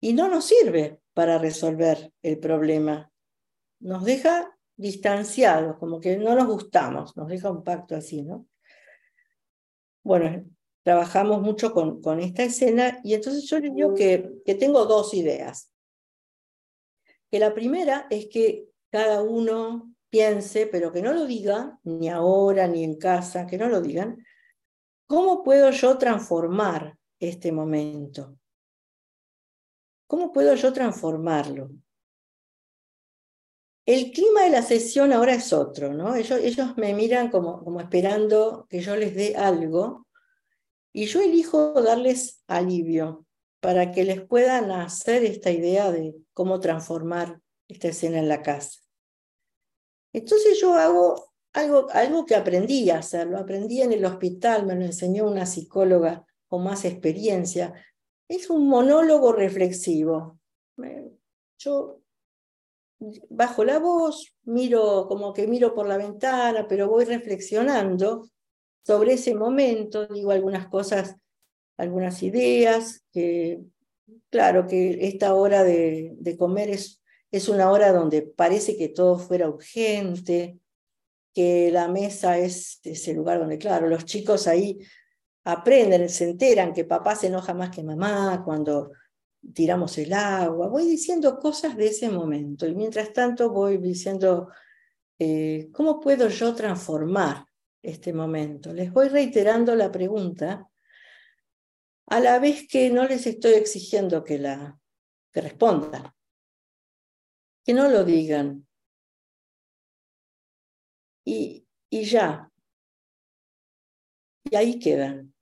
[0.00, 3.10] Y no nos sirve para resolver el problema.
[3.80, 8.46] Nos deja distanciados, como que no nos gustamos, nos deja un pacto así, ¿no?
[10.02, 10.44] Bueno,
[10.82, 15.14] trabajamos mucho con, con esta escena y entonces yo les digo que, que tengo dos
[15.14, 15.72] ideas.
[17.30, 22.68] Que la primera es que cada uno piense, pero que no lo diga, ni ahora,
[22.68, 24.24] ni en casa, que no lo digan,
[25.06, 28.38] ¿cómo puedo yo transformar este momento?
[30.06, 31.70] ¿Cómo puedo yo transformarlo?
[33.86, 36.16] El clima de la sesión ahora es otro, ¿no?
[36.16, 40.08] Ellos, me miran como, como esperando que yo les dé algo
[40.92, 43.24] y yo elijo darles alivio
[43.60, 48.80] para que les puedan hacer esta idea de cómo transformar esta escena en la casa.
[50.12, 54.74] Entonces yo hago algo, algo que aprendí a hacer, lo aprendí en el hospital, me
[54.74, 57.72] lo enseñó una psicóloga con más experiencia.
[58.28, 60.40] Es un monólogo reflexivo.
[61.58, 62.00] Yo
[63.28, 68.28] bajo la voz, miro como que miro por la ventana, pero voy reflexionando
[68.84, 71.16] sobre ese momento, digo algunas cosas,
[71.76, 73.60] algunas ideas, que
[74.30, 79.18] claro que esta hora de, de comer es, es una hora donde parece que todo
[79.18, 80.58] fuera urgente,
[81.34, 84.78] que la mesa es ese lugar donde, claro, los chicos ahí
[85.44, 88.92] aprenden, se enteran que papá se enoja más que mamá cuando
[89.54, 94.48] tiramos el agua, voy diciendo cosas de ese momento y mientras tanto voy diciendo,
[95.18, 97.46] eh, ¿cómo puedo yo transformar
[97.82, 98.72] este momento?
[98.72, 100.68] Les voy reiterando la pregunta
[102.08, 104.78] a la vez que no les estoy exigiendo que, la,
[105.32, 106.12] que respondan,
[107.64, 108.66] que no lo digan.
[111.24, 112.52] Y, y ya.
[114.44, 115.34] Y ahí quedan.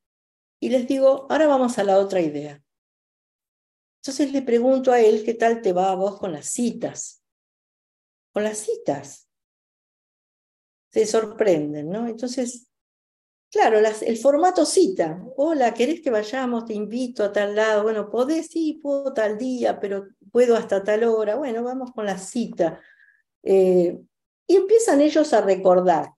[0.58, 2.63] Y les digo, ahora vamos a la otra idea.
[4.04, 7.24] Entonces le pregunto a él, ¿qué tal te va a vos con las citas?
[8.34, 9.30] Con las citas.
[10.90, 12.06] Se sorprenden, ¿no?
[12.06, 12.70] Entonces,
[13.50, 15.24] claro, el formato cita.
[15.38, 16.66] Hola, ¿querés que vayamos?
[16.66, 17.84] Te invito a tal lado.
[17.84, 21.36] Bueno, podés, sí, puedo tal día, pero puedo hasta tal hora.
[21.36, 22.78] Bueno, vamos con la cita.
[23.42, 23.98] Eh,
[24.46, 26.10] y empiezan ellos a recordar,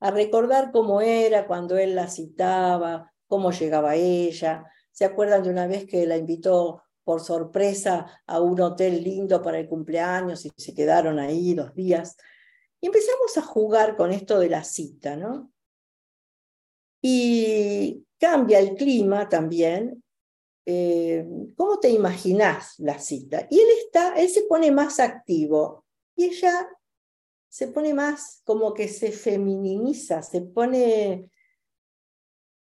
[0.00, 4.64] a recordar cómo era cuando él la citaba, cómo llegaba ella.
[4.90, 9.58] ¿Se acuerdan de una vez que la invitó por sorpresa a un hotel lindo para
[9.58, 12.18] el cumpleaños y se quedaron ahí dos días.
[12.82, 15.50] Y empezamos a jugar con esto de la cita, ¿no?
[17.00, 20.04] Y cambia el clima también.
[20.66, 23.46] Eh, ¿Cómo te imaginas la cita?
[23.48, 26.68] Y él está, él se pone más activo y ella
[27.48, 31.30] se pone más como que se feminiza, se pone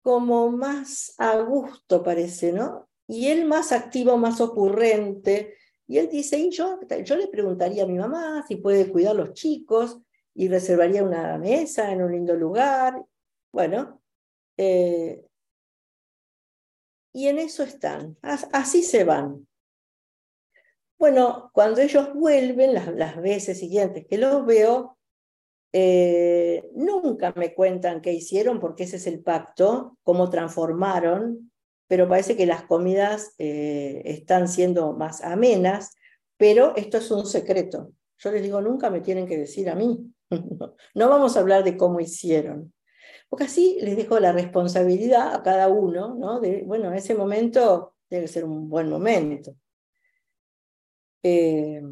[0.03, 2.86] como más a gusto, parece, ¿no?
[3.09, 5.55] Y él más activo, más ocurrente.
[5.87, 9.19] Y él dice, y yo, yo le preguntaría a mi mamá si puede cuidar a
[9.19, 10.01] los chicos
[10.35, 13.01] y reservaría una mesa en un lindo lugar.
[13.53, 14.03] Bueno,
[14.57, 15.25] eh,
[17.13, 19.47] y en eso están, así se van.
[20.99, 24.99] Bueno, cuando ellos vuelven, las, las veces siguientes que los veo,
[25.73, 31.53] eh, nunca me cuentan qué hicieron, porque ese es el pacto, cómo transformaron
[31.89, 35.95] pero parece que las comidas eh, están siendo más amenas,
[36.37, 37.93] pero esto es un secreto.
[38.19, 40.13] Yo les digo, nunca me tienen que decir a mí.
[40.95, 42.73] no vamos a hablar de cómo hicieron.
[43.29, 46.41] Porque así les dejo la responsabilidad a cada uno, ¿no?
[46.41, 49.55] De, bueno, ese momento debe ser un buen momento.
[51.23, 51.83] Eh,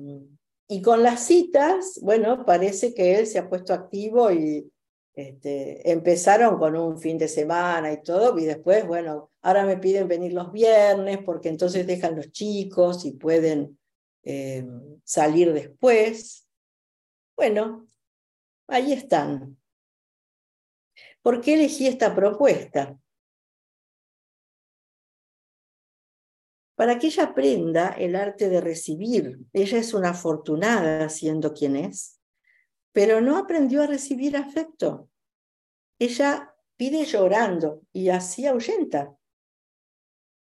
[0.68, 4.70] y con las citas, bueno, parece que él se ha puesto activo y,
[5.14, 10.08] Este, empezaron con un fin de semana y todo, y después, bueno, ahora me piden
[10.08, 13.78] venir los viernes porque entonces dejan los chicos y pueden
[14.24, 14.66] eh,
[15.04, 16.48] salir después.
[17.36, 17.86] Bueno,
[18.66, 19.56] ahí están.
[21.22, 22.98] ¿Por qué elegí esta propuesta?
[26.74, 29.38] Para que ella aprenda el arte de recibir.
[29.52, 32.20] Ella es una afortunada siendo quien es,
[32.94, 35.10] pero no aprendió a recibir afecto.
[35.98, 39.16] Ella pide llorando y así ahuyenta.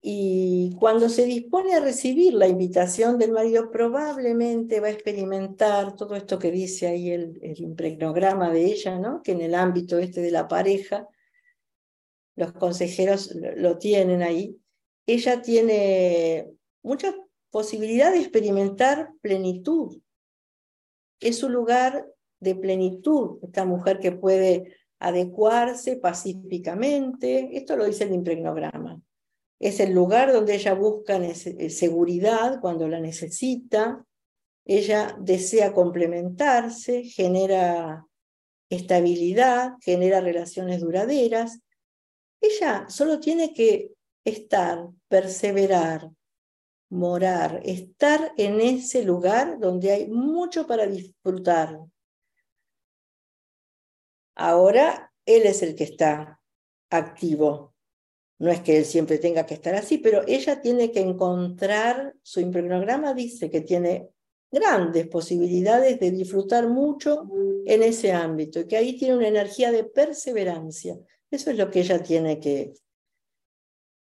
[0.01, 6.15] Y cuando se dispone a recibir la invitación del marido, probablemente va a experimentar todo
[6.15, 9.21] esto que dice ahí el, impregnograma de ella, ¿no?
[9.21, 11.07] que en el ámbito este de la pareja,
[12.35, 14.59] los consejeros lo tienen ahí.
[15.05, 16.51] Ella tiene
[16.81, 17.13] mucha
[17.51, 20.01] posibilidad de experimentar plenitud.
[21.19, 22.10] Es un lugar
[22.41, 27.57] de plenitud, esta mujer que puede adecuarse pacíficamente.
[27.57, 29.01] Esto lo dice el impregnograma
[29.61, 34.03] es el lugar donde ella busca eh, seguridad cuando la necesita,
[34.65, 38.05] ella desea complementarse, genera
[38.69, 41.59] estabilidad, genera relaciones duraderas.
[42.41, 43.91] Ella solo tiene que
[44.25, 46.09] estar, perseverar,
[46.89, 51.79] morar, estar en ese lugar donde hay mucho para disfrutar.
[54.35, 56.39] Ahora él es el que está
[56.89, 57.73] activo,
[58.39, 62.39] no es que él siempre tenga que estar así, pero ella tiene que encontrar, su
[62.39, 64.09] impregnograma dice que tiene
[64.51, 67.29] grandes posibilidades de disfrutar mucho
[67.65, 70.97] en ese ámbito y que ahí tiene una energía de perseverancia.
[71.29, 72.73] Eso es lo que ella tiene que,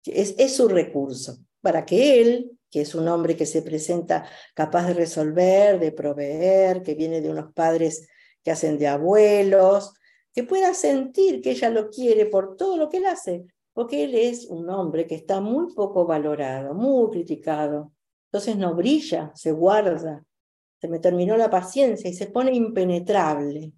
[0.04, 4.88] es, es su recurso, para que él, que es un hombre que se presenta capaz
[4.88, 8.08] de resolver, de proveer, que viene de unos padres
[8.42, 9.94] que hacen de abuelos,
[10.36, 14.14] que pueda sentir que ella lo quiere por todo lo que él hace, porque él
[14.14, 17.94] es un hombre que está muy poco valorado, muy criticado.
[18.26, 20.22] Entonces no brilla, se guarda,
[20.78, 23.72] se me terminó la paciencia y se pone impenetrable.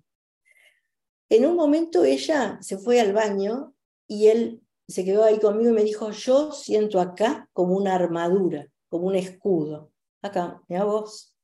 [1.29, 3.73] En un momento ella se fue al baño
[4.09, 8.67] y él se quedó ahí conmigo y me dijo, yo siento acá como una armadura,
[8.89, 9.93] como un escudo.
[10.23, 11.37] Acá, mira vos.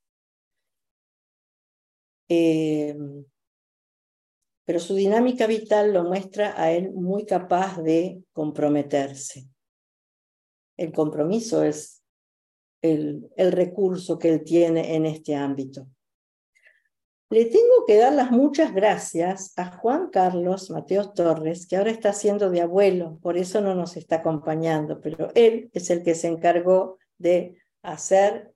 [2.28, 2.96] Eh,
[4.64, 9.46] pero su dinámica vital lo muestra a él muy capaz de comprometerse.
[10.76, 12.02] El compromiso es
[12.82, 15.86] el, recurso que él tiene en este ámbito.
[17.30, 22.10] Le tengo que dar las muchas gracias a Juan Carlos Mateos Torres, que ahora está
[22.10, 26.28] haciendo de abuelo, por eso no nos está acompañando, pero él es el que se
[26.28, 28.52] encargó de hacer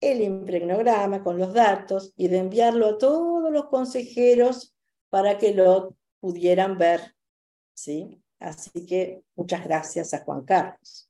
[0.00, 4.73] el impregnograma con los datos y de enviarlo a todos los consejeros
[5.14, 7.14] para que lo pudieran ver.
[7.72, 8.20] ¿sí?
[8.40, 11.08] Así que muchas gracias a Juan Carlos.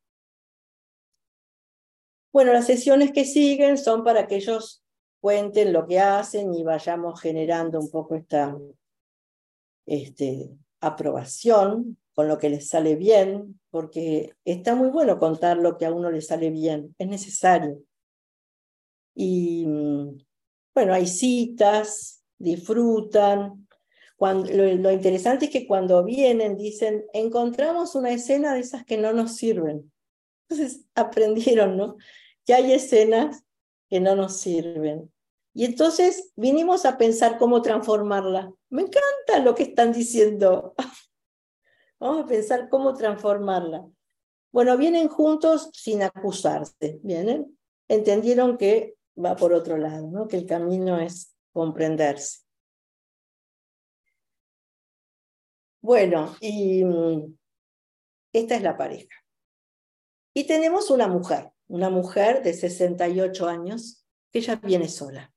[2.31, 4.85] Bueno, las sesiones que siguen son para que ellos
[5.23, 8.55] cuenten lo que hacen y vayamos generando un poco esta
[9.87, 10.51] este,
[10.83, 15.95] aprobación con lo que les sale bien, porque está muy bueno contar lo que a
[15.95, 17.83] uno le sale bien, es necesario.
[19.15, 20.19] Y mm,
[20.75, 23.64] bueno, hay citas, disfrutan,
[24.19, 29.37] lo, interesante es que cuando vienen dicen, encontramos una escena de esas que no nos
[29.37, 29.93] sirven.
[30.49, 31.97] Entonces aprendieron, ¿no?
[32.45, 33.45] Que hay escenas
[33.89, 35.13] que no nos sirven.
[35.53, 38.53] Y entonces vinimos a pensar cómo transformarla.
[38.71, 40.75] Me encanta lo que están diciendo.
[42.01, 43.87] Vamos a pensar cómo transformarla.
[44.53, 47.59] Bueno, vienen juntos sin acusarse, ¿vienen?
[47.89, 50.29] Entendieron que va por otro lado, ¿no?
[50.29, 52.44] Que el camino es comprenderse.
[55.85, 57.37] Bueno, y mm,
[58.33, 59.15] esta es la pareja.
[60.33, 65.31] Y tenemos una mujer, una mujer de 68 años, que ella viene sola.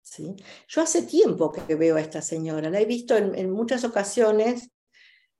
[0.00, 0.36] ¿sí?
[0.68, 4.70] Yo hace tiempo que veo a esta señora, la he visto en, muchas ocasiones,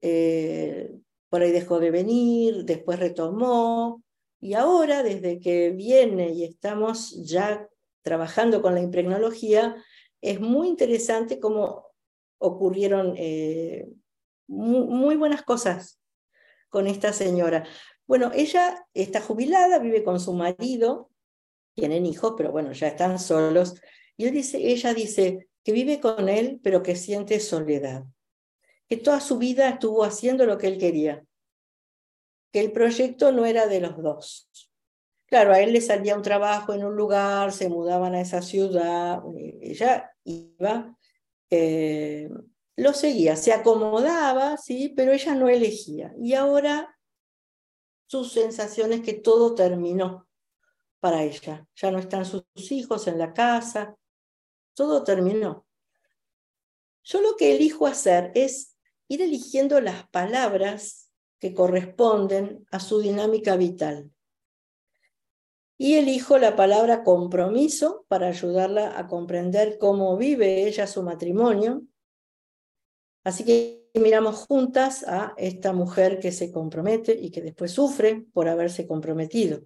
[0.01, 0.99] eh,
[1.29, 4.03] por ahí dejó de venir, después retomó,
[4.41, 7.69] y ahora, desde que viene y estamos ya
[8.03, 9.77] trabajando con la impregnología,
[10.21, 11.87] es muy interesante cómo
[12.39, 13.87] ocurrieron eh,
[14.51, 16.01] muy, buenas cosas
[16.69, 17.67] con esta señora.
[18.07, 21.11] Bueno, ella está jubilada, vive con su marido,
[21.75, 23.81] tienen hijos, pero bueno, ya están solos.
[24.17, 28.05] Y él dice, ella dice que vive con él, pero que siente soledad,
[28.89, 31.25] que toda su vida estuvo haciendo lo que él quería,
[32.53, 34.51] que el proyecto no era de los dos.
[35.27, 39.23] Claro, a él le salía un trabajo en un lugar, se mudaban a esa ciudad,
[39.61, 40.97] ella iba,
[41.51, 42.29] eh,
[42.81, 46.15] lo seguía, se acomodaba, sí, pero ella no elegía.
[46.19, 46.99] Y ahora
[48.07, 50.27] su sensación es que todo terminó
[50.99, 51.67] para ella.
[51.77, 53.97] Ya no están sus hijos en la casa,
[54.75, 55.67] todo terminó.
[57.05, 58.79] Yo lo que elijo hacer es
[59.09, 64.11] ir eligiendo las palabras que corresponden a su dinámica vital.
[65.77, 71.83] Y elijo la palabra compromiso para ayudarla a comprender cómo vive ella su matrimonio.
[73.25, 78.49] Así que miramos juntas a esta mujer que se compromete y que después sufre por
[78.49, 79.63] haberse comprometido.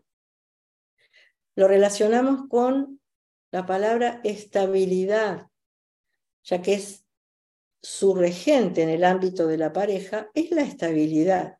[1.57, 3.01] Lo relacionamos con
[3.53, 5.49] la palabra estabilidad,
[6.43, 7.05] ya que es
[7.81, 11.59] su regente en el ámbito de la pareja, es la estabilidad.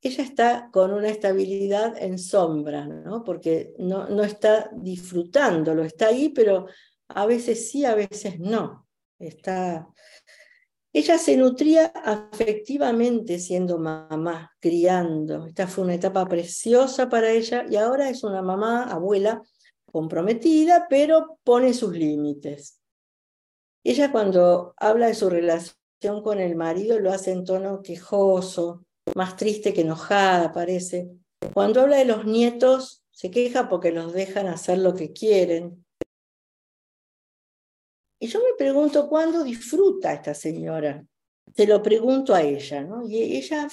[0.00, 3.22] Ella está con una estabilidad en sombra, ¿no?
[3.22, 6.66] porque no, no está disfrutándolo, está ahí, pero
[7.14, 8.86] a veces sí, a veces no.
[9.18, 9.88] Está...
[10.94, 15.46] Ella se nutría afectivamente siendo mamá, criando.
[15.46, 19.42] Esta fue una etapa preciosa para ella y ahora es una mamá, abuela,
[19.86, 22.78] comprometida, pero pone sus límites.
[23.84, 28.84] Ella cuando habla de su relación con el marido lo hace en tono quejoso,
[29.14, 31.10] más triste que enojada, parece.
[31.54, 35.81] Cuando habla de los nietos, se queja porque los dejan hacer lo que quieren.
[38.22, 41.04] Y yo me pregunto, ¿cuándo disfruta esta señora?
[41.56, 43.04] Se lo pregunto a ella, ¿no?
[43.04, 43.66] Y ella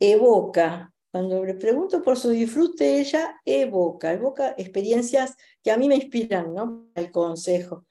[0.00, 5.94] evoca, cuando le pregunto por su disfrute, ella evoca, evoca experiencias que a mí me
[5.94, 6.88] inspiran, ¿no?
[6.96, 7.86] El consejo.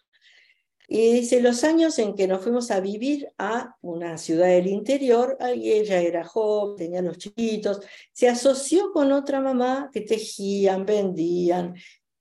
[0.85, 5.37] Y dice, los años en que nos fuimos a vivir a una ciudad del interior,
[5.39, 7.79] ahí ella era joven, tenía los chiquitos,
[8.11, 11.73] se asoció con otra mamá que tejían, vendían,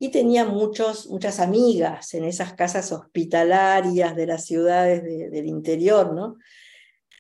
[0.03, 6.39] y tenía muchos, muchas amigas en esas casas hospitalarias de las ciudades del interior, ¿no?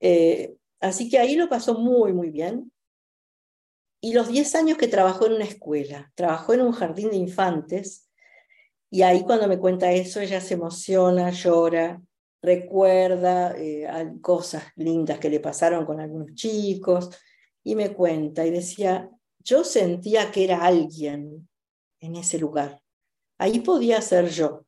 [0.01, 2.73] Eh, así que ahí lo pasó muy, muy bien.
[4.01, 8.09] Y los 10 años que trabajó en una escuela, trabajó en un jardín de infantes,
[8.89, 12.01] y ahí cuando me cuenta eso, ella se emociona, llora,
[12.41, 13.87] recuerda eh,
[14.23, 17.11] cosas lindas que le pasaron con algunos chicos
[17.63, 21.50] y me cuenta y decía, yo sentía que era alguien
[22.01, 22.83] en ese lugar.
[23.39, 24.65] Ahí podía ser yo.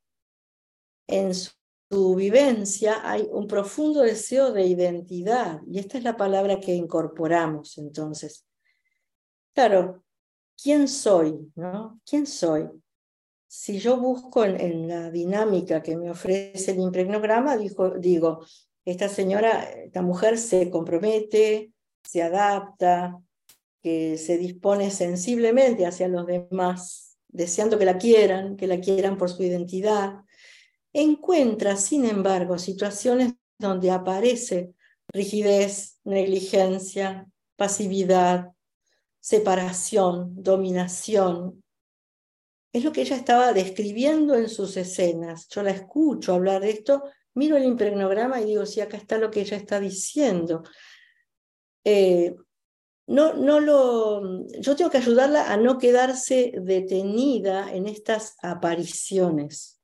[1.06, 1.52] En su,
[2.14, 8.46] vivencia hay un profundo deseo de identidad y esta es la palabra que incorporamos entonces.
[9.54, 10.02] Claro,
[10.56, 11.52] ¿quién soy?
[11.54, 12.00] ¿no?
[12.06, 12.70] ¿Quién soy?
[13.54, 17.58] si yo busco en, la dinámica que me ofrece el impregnograma,
[17.98, 18.46] digo,
[18.82, 21.70] esta señora, esta mujer se compromete,
[22.02, 23.20] se adapta,
[23.82, 29.30] que se dispone sensiblemente hacia los demás, deseando que la quieran, que la quieran por
[29.30, 30.20] su identidad,
[30.92, 34.74] encuentra, sin embargo, situaciones donde aparece
[35.08, 37.26] rigidez, negligencia,
[37.56, 38.52] pasividad,
[39.20, 41.62] separación, dominación,
[42.72, 45.46] es lo que ella estaba describiendo en sus escenas.
[45.48, 47.04] Yo la escucho hablar de esto,
[47.34, 50.62] miro el impregnograma y digo, sí, acá está lo que ella está diciendo.
[51.84, 52.34] Eh,
[53.12, 59.80] no, no lo, yo tengo que ayudarla a no quedarse detenida en estas apariciones.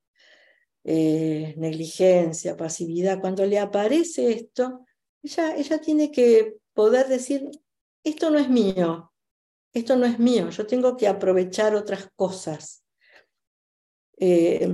[0.84, 3.20] Eh, negligencia, pasividad.
[3.20, 4.86] Cuando le aparece esto,
[5.22, 7.50] ella, ella tiene que poder decir,
[8.02, 9.12] esto no es mío,
[9.74, 12.82] esto no es mío, yo tengo que aprovechar otras cosas.
[14.16, 14.66] Eh,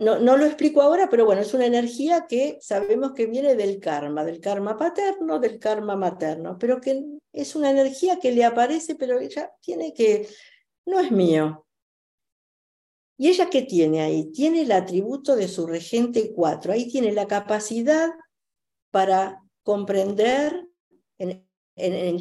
[0.00, 3.78] no, no, lo explico ahora, pero bueno, es una energía que sabemos que viene del
[3.78, 8.96] karma, del karma paterno, del karma materno, pero que es una energía que le aparece,
[8.96, 10.28] pero ella tiene que,
[10.86, 11.66] no es mío.
[13.16, 14.30] ¿Y ella qué tiene ahí?
[14.32, 18.10] Tiene el atributo de su regente 4, ahí tiene la capacidad
[18.90, 20.66] para comprender
[21.18, 22.18] en, en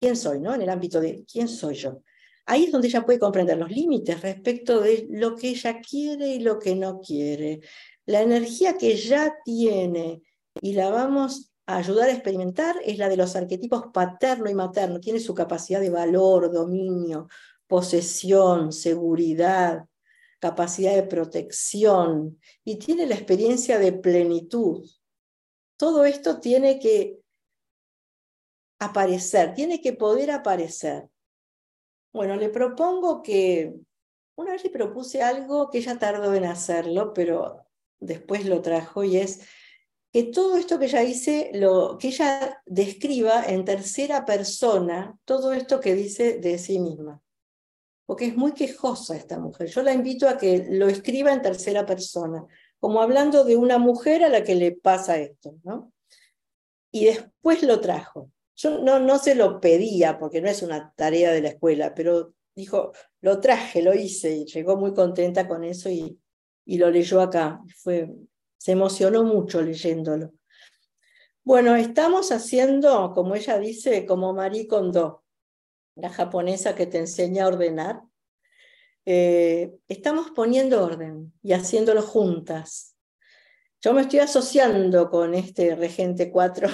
[0.00, 0.54] quién soy, ¿no?
[0.54, 2.02] En el ámbito de quién soy yo.
[2.46, 6.40] Ahí es donde ella puede comprender los límites respecto de lo que ella quiere y
[6.40, 7.60] lo que no quiere.
[8.06, 10.22] La energía que ya tiene
[10.60, 15.00] y la vamos a ayudar a experimentar es la de los arquetipos paterno y materno.
[15.00, 17.28] Tiene su capacidad de valor, dominio,
[17.66, 19.84] posesión, seguridad,
[20.40, 24.88] capacidad de protección y tiene la experiencia de plenitud.
[25.76, 27.20] Todo esto tiene que
[28.80, 31.08] aparecer, tiene que poder aparecer.
[32.12, 33.74] Bueno, le propongo que,
[34.36, 37.66] una vez le propuse algo que ella tardó en hacerlo, pero
[38.00, 39.40] después lo trajo y es
[40.12, 45.78] que todo esto que ella dice, lo, que ella describa en tercera persona todo esto
[45.78, 47.22] que dice de sí misma.
[48.06, 49.68] Porque es muy quejosa esta mujer.
[49.68, 52.44] Yo la invito a que lo escriba en tercera persona.
[52.80, 55.92] como hablando de una mujer a la que le pasa esto, ¿no?
[56.90, 58.30] Y después lo trajo.
[58.60, 62.34] Yo no, no se lo pedía porque no es una tarea de la escuela, pero
[62.54, 62.92] dijo,
[63.22, 66.20] lo traje, lo hice y llegó muy contenta con eso y,
[66.66, 67.62] y lo leyó acá.
[67.74, 70.32] Se emocionó mucho leyéndolo.
[71.42, 75.24] Bueno, estamos haciendo, como ella dice, como Marie Kondo,
[75.94, 78.02] la japonesa que te enseña a ordenar.
[79.06, 82.94] Eh, estamos poniendo orden y haciéndolo juntas.
[83.80, 86.68] Yo me estoy asociando con este Regente 4.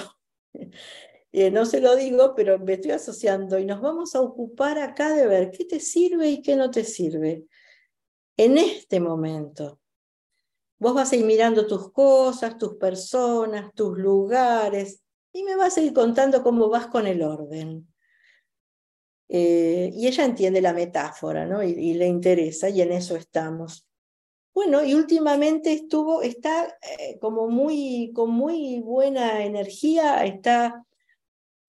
[1.39, 5.15] Eh, no se lo digo, pero me estoy asociando y nos vamos a ocupar acá
[5.15, 7.45] de ver qué te sirve y qué no te sirve
[8.37, 9.79] en este momento.
[10.79, 15.81] Vos vas a ir mirando tus cosas, tus personas, tus lugares, y me vas a
[15.81, 17.87] ir contando cómo vas con el orden.
[19.29, 21.61] Eh, y ella entiende la metáfora, ¿no?
[21.61, 23.87] Y, le interesa, y en eso estamos.
[24.55, 30.83] Bueno, y últimamente estuvo, está eh, como muy, con muy buena energía, está,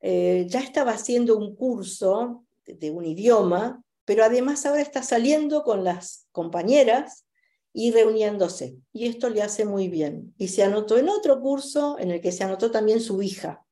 [0.00, 5.84] eh, ya estaba haciendo un curso de un idioma, pero además ahora está saliendo con
[5.84, 7.26] las compañeras
[7.72, 8.76] y reuniéndose.
[8.92, 10.34] Y esto le hace muy bien.
[10.38, 13.64] Y se anotó en otro curso en el que se anotó también su hija.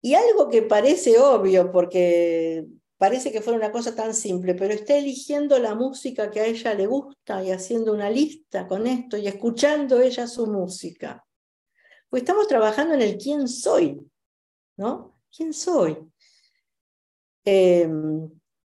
[0.00, 2.66] Y algo que parece obvio, porque
[2.98, 6.74] parece que fuera una cosa tan simple, pero está eligiendo la música que a ella
[6.74, 11.24] le gusta y haciendo una lista con esto y escuchando ella su música.
[12.08, 14.00] Pues estamos trabajando en el quién soy,
[15.34, 15.96] ¿Quién soy?
[17.44, 17.88] Eh,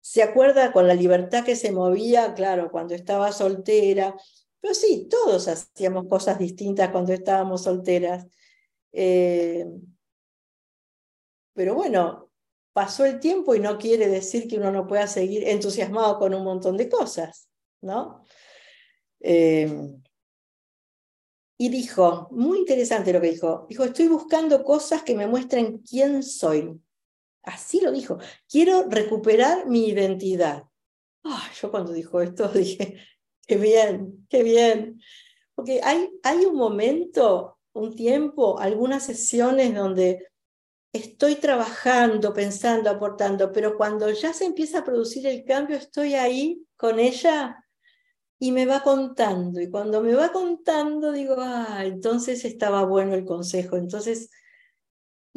[0.01, 4.15] se acuerda con la libertad que se movía, claro, cuando estaba soltera.
[4.61, 8.25] Pero sí, todos hacíamos cosas distintas cuando estábamos solteras.
[8.93, 9.65] Eh,
[11.53, 12.31] pero bueno,
[12.71, 16.43] pasó el tiempo y no quiere decir que uno no pueda seguir entusiasmado con un
[16.43, 17.49] montón de cosas,
[17.81, 18.23] ¿no?
[19.19, 19.99] Eh,
[21.57, 26.21] y dijo, muy interesante lo que dijo, dijo, estoy buscando cosas que me muestren quién
[26.21, 26.79] soy.
[27.43, 28.19] Así lo dijo.
[28.47, 30.65] Quiero recuperar mi identidad.
[31.59, 32.99] yo cuando dijo esto dije,
[33.47, 35.01] qué bien, qué bien.
[35.55, 40.27] Porque hay, hay un momento, un tiempo, algunas sesiones donde
[40.93, 46.63] estoy trabajando, pensando, aportando, pero cuando ya se empieza a producir el cambio, estoy ahí
[46.75, 47.63] con ella
[48.39, 49.59] y me va contando.
[49.61, 53.77] Y cuando me va contando, digo, ah, entonces estaba bueno el consejo.
[53.77, 54.29] Entonces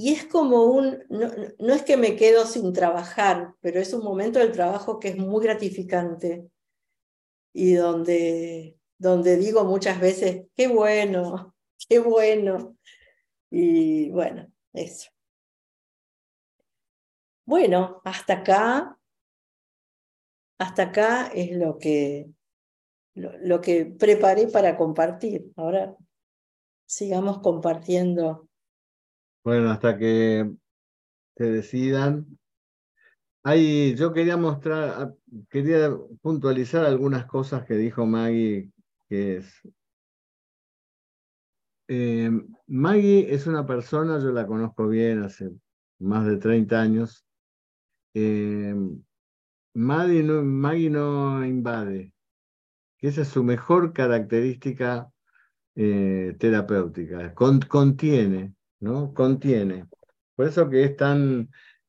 [0.03, 4.39] y es como un, no, es que me quedo sin trabajar, pero es un momento
[4.39, 6.49] del trabajo que es muy gratificante
[7.53, 11.55] y donde, donde digo muchas veces, qué bueno,
[11.87, 12.79] qué bueno.
[13.51, 15.11] Y bueno, eso.
[17.45, 18.99] Bueno, hasta acá,
[20.59, 22.31] hasta acá es lo que,
[23.21, 25.53] lo que preparé para compartir.
[25.57, 25.97] Ahora
[26.87, 28.51] sigamos compartiendo
[29.43, 30.51] bueno, hasta que
[31.37, 32.39] se decidan.
[33.43, 35.15] Ahí yo quería mostrar, ah,
[35.49, 35.91] quería
[36.21, 38.71] puntualizar algunas cosas que dijo Maggie,
[39.09, 39.61] que es...
[41.89, 42.31] Eh,
[42.67, 45.51] Maggie es una persona, yo la conozco bien hace
[45.99, 47.25] más de 30 años.
[48.15, 48.75] Eh,
[49.75, 52.13] Maggie, no, Maggie no invade,
[53.01, 55.11] que esa es su mejor característica
[55.75, 59.15] eh, terapéutica, contiene, ¿no?
[59.15, 59.87] Contiene.
[60.35, 60.97] Por eso que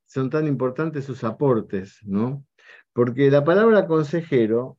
[0.06, 2.46] son tan importantes sus aportes, ¿no?
[2.94, 4.78] Porque la palabra consejero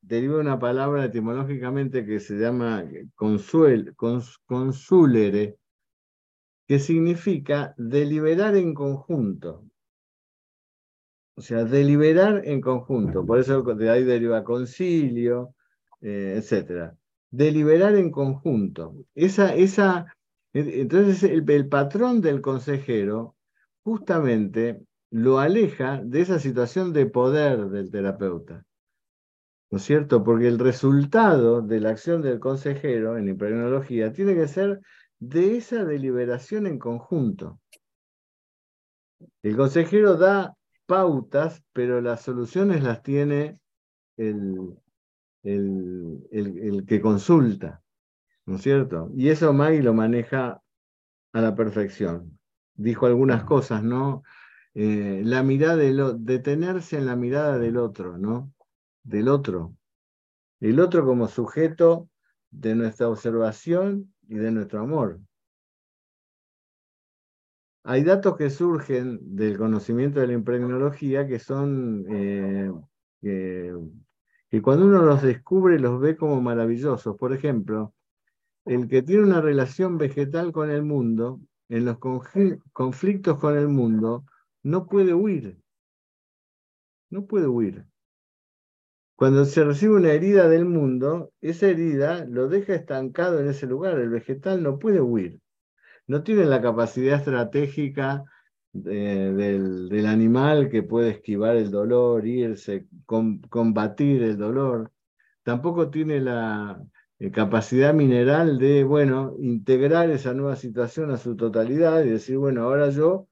[0.00, 2.84] deriva de una palabra etimológicamente que se llama
[3.14, 5.56] consuel, consulere,
[6.66, 9.64] que significa deliberar en conjunto.
[11.34, 13.24] O sea, deliberar en conjunto.
[13.24, 15.54] Por eso de ahí deriva concilio,
[16.00, 16.92] eh, etc.
[17.30, 18.94] Deliberar en conjunto.
[19.14, 20.06] Esa, esa
[20.52, 23.36] entonces el, patrón del consejero
[23.82, 28.64] justamente lo aleja de esa situación de poder del terapeuta.
[29.70, 30.22] ¿No es cierto?
[30.22, 34.80] Porque el resultado de la acción del consejero en impregnología tiene que ser
[35.18, 37.58] de esa deliberación en conjunto.
[39.42, 40.54] El consejero da
[40.86, 43.58] pautas, pero las soluciones las tiene
[44.16, 44.76] el,
[45.42, 47.82] el que consulta.
[48.46, 49.10] ¿no es cierto?
[49.14, 50.62] Y eso Maggie lo maneja
[51.32, 52.38] a la perfección.
[52.74, 54.22] Dijo algunas cosas, ¿no?
[54.74, 58.52] Eh, la mirada de detenerse en la mirada del otro, ¿no?
[59.02, 59.76] Del otro.
[60.60, 62.08] El otro como sujeto
[62.50, 65.20] de nuestra observación y de nuestro amor.
[67.84, 72.70] Hay datos que surgen del conocimiento de la impregnología que son, eh,
[73.20, 73.74] que
[74.50, 77.16] Y cuando uno los descubre, los ve como maravillosos.
[77.16, 77.94] Por ejemplo,
[78.66, 81.98] el que tiene una relación vegetal con el mundo, en los
[82.72, 84.24] conflictos con el mundo,
[84.62, 85.58] no puede huir.
[87.10, 87.86] No puede huir.
[89.16, 93.98] Cuando se recibe una herida del mundo, esa herida lo deja estancado en ese lugar.
[93.98, 95.40] El vegetal no puede huir.
[96.06, 98.24] No tiene la capacidad estratégica
[98.72, 104.90] del, animal que puede esquivar el dolor, irse, combatir el dolor.
[105.42, 106.82] Tampoco tiene la
[107.18, 112.62] eh, capacidad mineral de, bueno, integrar esa nueva situación a su totalidad y decir, bueno,
[112.62, 113.28] ahora yo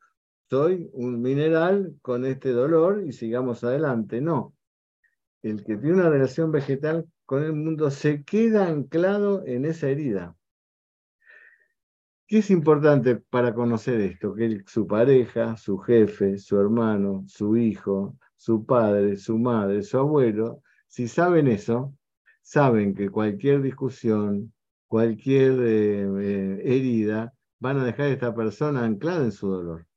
[0.48, 4.20] soy un mineral con este dolor y sigamos adelante.
[4.20, 4.54] No.
[5.42, 10.36] El que tiene una relación vegetal con el mundo se queda anclado en esa herida.
[12.30, 14.36] ¿Qué es importante para conocer esto?
[14.36, 20.62] Que su pareja, su jefe, su hermano, su hijo, su padre, su madre, su abuelo,
[20.86, 21.92] si saben eso,
[22.40, 24.52] saben que cualquier discusión,
[24.86, 29.88] cualquier eh, eh, herida, van a dejar a esta persona anclada en su dolor,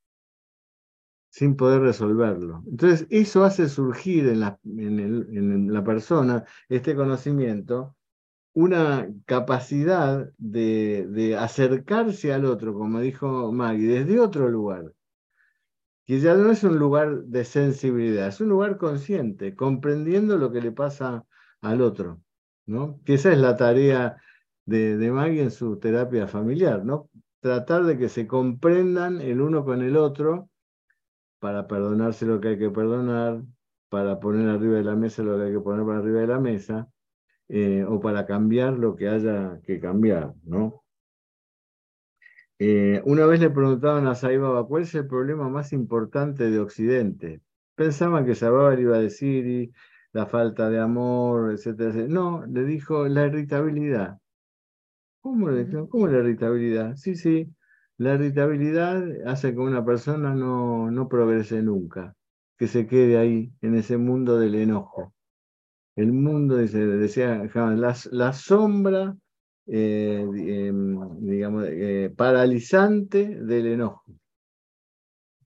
[1.30, 2.64] sin poder resolverlo.
[2.66, 7.96] Entonces, eso hace surgir en la, en la persona este conocimiento
[8.54, 14.94] una capacidad de, acercarse al otro, como dijo Maggie, desde otro lugar,
[16.06, 20.62] que ya no es un lugar de sensibilidad, es un lugar consciente, comprendiendo lo que
[20.62, 21.26] le pasa
[21.62, 22.22] al otro,
[22.66, 23.00] ¿no?
[23.06, 24.18] Que esa es la tarea
[24.66, 27.10] de, de Maggie en su terapia familiar, ¿no?
[27.40, 30.50] Tratar de que se comprendan el uno con el otro
[31.40, 33.42] para perdonarse lo que hay que perdonar,
[33.90, 36.40] para poner arriba de la mesa lo que hay que poner por arriba de la
[36.40, 36.90] mesa,
[37.50, 40.84] eh, o para cambiar lo que haya que cambiar, ¿no?
[42.60, 47.42] Eh, una vez le preguntaban a Saibaba, ¿cuál es el problema más importante de Occidente?
[47.76, 49.74] Pensaban que Saibaba le iba a decir y
[50.14, 54.20] la falta de amor, etcétera, No, le dijo la irritabilidad.
[55.22, 56.96] ¿Cómo, le, ¿Cómo la irritabilidad?
[56.96, 57.54] Sí, sí,
[57.98, 62.16] la irritabilidad hace que una persona no, no progrese nunca,
[62.58, 65.13] que se quede ahí, en ese mundo del enojo
[65.96, 69.16] el mundo, decía la, la sombra,
[69.68, 74.04] eh, em, digamos, eh, paralizante del enojo.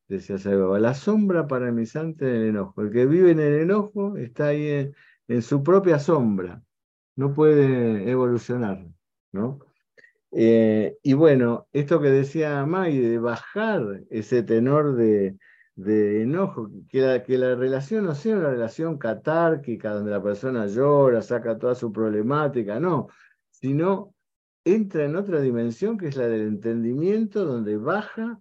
[0.07, 2.81] Decía Saibaba, la sombra paralizante del enojo.
[2.81, 4.93] El que vive en el enojo está ahí
[5.27, 6.63] en, su propia sombra,
[7.17, 8.87] no puede evolucionar,
[9.33, 9.59] ¿no?
[10.31, 15.37] Eh, y bueno, esto que decía May, de bajar ese tenor de,
[15.77, 20.65] de enojo, que la, que la relación no sea una relación catárquica donde la persona
[20.65, 23.07] llora, saca toda su problemática, no,
[23.51, 24.15] sino
[24.65, 28.39] entra en otra dimensión que es la del entendimiento, donde baja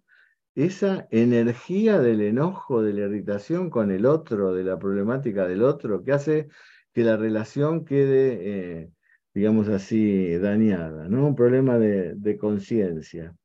[0.55, 6.03] esa energía del enojo, de la irritación con el otro, de la problemática del otro,
[6.03, 6.49] que hace
[6.95, 8.91] que la relación quede, eh,
[9.35, 11.27] digamos así, dañada, ¿no?
[11.27, 13.37] Un problema de, de conciencia.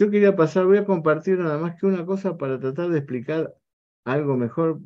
[0.00, 3.54] Yo quería pasar, voy a compartir nada más que una cosa para tratar de explicar
[4.06, 4.80] algo mejor,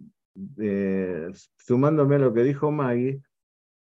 [0.58, 3.22] eh, sumándome a lo que dijo Maggie,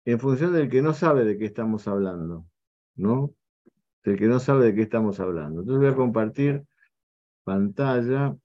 [0.05, 2.47] en función del que no sabe de qué estamos hablando,
[2.97, 3.33] ¿no?
[4.03, 5.61] Del que no sabe de qué estamos hablando.
[5.61, 6.65] Entonces voy a compartir
[7.45, 8.37] pantalla.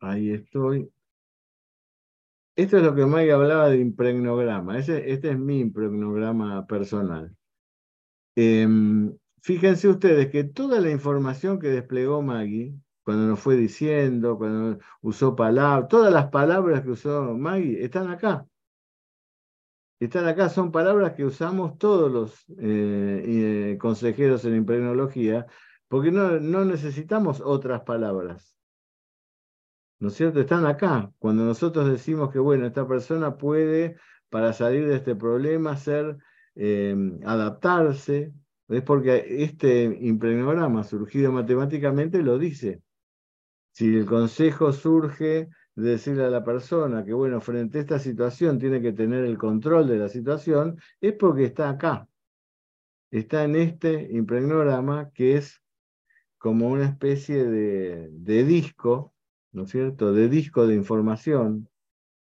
[0.00, 0.90] Ahí estoy.
[2.56, 4.78] Esto es lo que Maggie hablaba de impregnograma.
[4.78, 7.36] este es mi impregnograma personal.
[8.34, 14.78] Em, fíjense ustedes que toda la información que desplegó Maggie, cuando nos fue diciendo, cuando
[15.00, 18.46] usó palabras, todas las palabras que usó Maggie están acá.
[20.00, 25.46] Están acá, son palabras que usamos todos los eh, eh, consejeros en impregnología,
[25.88, 28.56] porque no, no necesitamos otras palabras.
[29.98, 30.40] ¿No es cierto?
[30.40, 31.12] Están acá.
[31.18, 33.96] Cuando nosotros decimos que, bueno, esta persona puede,
[34.30, 36.16] para salir de este problema, ser,
[36.54, 38.32] eh, adaptarse,
[38.70, 42.82] es porque este impregnograma surgido matemáticamente lo dice.
[43.72, 48.58] Si el consejo surge de decirle a la persona que, bueno, frente a esta situación
[48.58, 52.08] tiene que tener el control de la situación, es porque está acá.
[53.10, 55.60] Está en este impregnograma que es
[56.38, 59.12] como una especie de, disco,
[59.52, 60.12] ¿no es cierto?
[60.12, 61.68] De disco de información,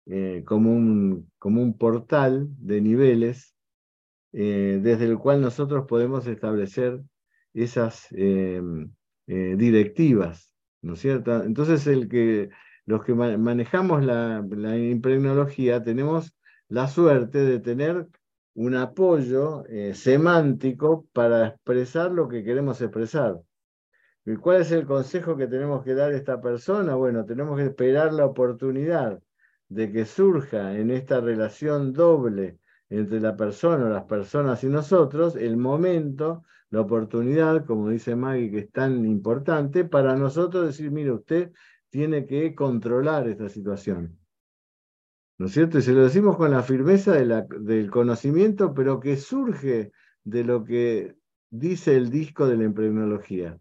[0.06, 3.53] eh, como, un, como un portal de niveles
[4.34, 7.00] eh, desde el cual nosotros podemos establecer
[7.54, 8.92] esas em,
[9.28, 11.44] eh, directivas, ¿no es cierto?
[11.44, 12.50] Entonces, el que,
[12.86, 16.36] los que manejamos la, la, impregnología tenemos
[16.68, 18.08] la suerte de tener
[18.56, 23.40] un apoyo eh, semántico para expresar lo que queremos expresar.
[24.26, 26.96] ¿Y cuál es el consejo que tenemos que dar a esta persona?
[26.96, 29.20] Bueno, tenemos que esperar la oportunidad
[29.70, 32.58] de que surja en esta relación doble
[32.90, 38.52] entre la persona o las personas y nosotros, el momento, la oportunidad, como dice Maggie,
[38.52, 41.52] que es tan importante, para nosotros decir, mire, usted
[41.90, 44.18] tiene que controlar esta situación.
[45.38, 45.78] ¿No es cierto?
[45.80, 49.92] Y se lo decimos con la firmeza del conocimiento, pero que surge
[50.24, 51.16] de lo que
[51.50, 53.60] dice el disco de la impregnología.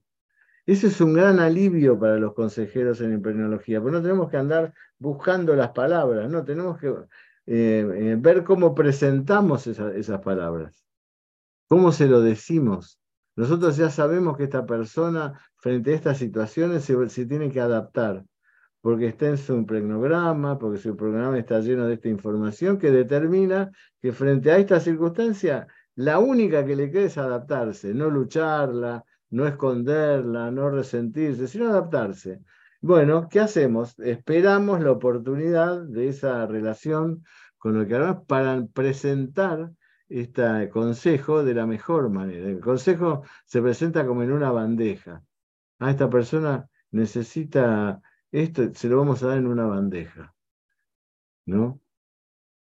[0.64, 4.72] Ese es un gran alivio para los consejeros en impregnología, porque no tenemos que andar
[4.98, 6.94] buscando las palabras, no, tenemos que
[7.46, 10.84] eh, eh, ver cómo presentamos esas palabras,
[11.68, 13.00] cómo se lo decimos.
[13.34, 18.24] Nosotros ya sabemos que esta persona frente a estas situaciones se, tiene que adaptar,
[18.80, 23.70] porque está en su impregnograma, porque su programa está lleno de esta información que determina
[24.00, 29.46] que frente a esta circunstancia, la única que le queda es adaptarse, no lucharla, no
[29.46, 32.40] esconderla, no resentirse, sino adaptarse.
[32.82, 33.96] Bueno, ¿qué hacemos?
[34.00, 37.24] Esperamos la oportunidad de esa relación
[37.56, 39.70] con lo que hablamos para presentar
[40.08, 42.48] este consejo de la mejor manera.
[42.48, 45.22] El consejo se presenta como en una bandeja.
[45.78, 48.02] Ah, esta persona necesita
[48.32, 50.34] esto, se lo vamos a dar en una bandeja.
[51.46, 51.80] ¿No?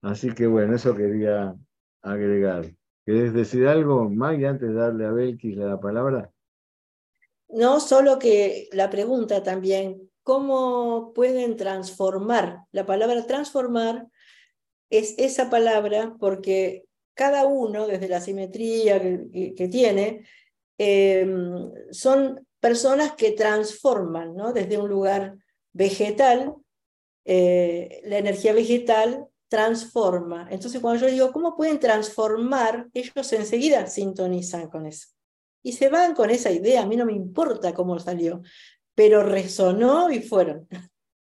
[0.03, 1.55] Así que bueno, eso quería
[2.03, 2.65] agregar.
[3.05, 6.31] ¿Querés decir algo, Maggie, antes de darle a Belkis la palabra?
[7.47, 12.61] No, solo que la pregunta también, ¿cómo pueden transformar?
[12.71, 14.07] La palabra transformar
[14.89, 20.25] es esa palabra porque cada uno, desde la simetría que, tiene,
[20.77, 24.51] em, son personas que transforman, ¿no?
[24.51, 25.37] Desde un lugar
[25.71, 26.55] vegetal,
[27.25, 30.47] eh, la energía vegetal transforma.
[30.51, 32.87] Entonces, cuando yo digo, ¿cómo pueden transformar?
[32.93, 35.14] Ellos enseguida sintonizan con eso
[35.65, 36.83] y se van con esa idea.
[36.83, 38.43] A mí no me importa cómo salió,
[38.93, 40.67] pero resonó y fueron.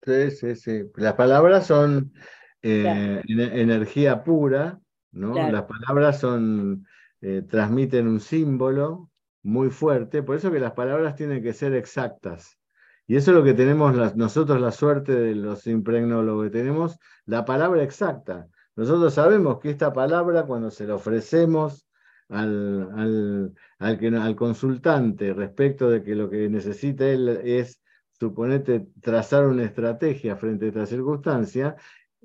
[0.02, 0.82] Sí, sí, sí.
[0.96, 2.12] Las palabras son
[2.60, 4.80] eh, energía pura,
[5.12, 5.34] ¿no?
[5.34, 6.84] Las palabras son,
[7.20, 9.08] eh, transmiten un símbolo
[9.44, 12.58] muy fuerte, por eso que las palabras tienen que ser exactas.
[13.06, 17.84] Y eso es lo que tenemos nosotros la suerte de los impregnólogos, tenemos la palabra
[17.84, 18.48] exacta.
[18.74, 21.86] Nosotros sabemos que esta palabra, cuando se la ofrecemos
[22.28, 29.46] al, al, que, al consultante respecto de que lo que necesita él es, suponete, trazar
[29.46, 31.76] una estrategia frente a esta circunstancia,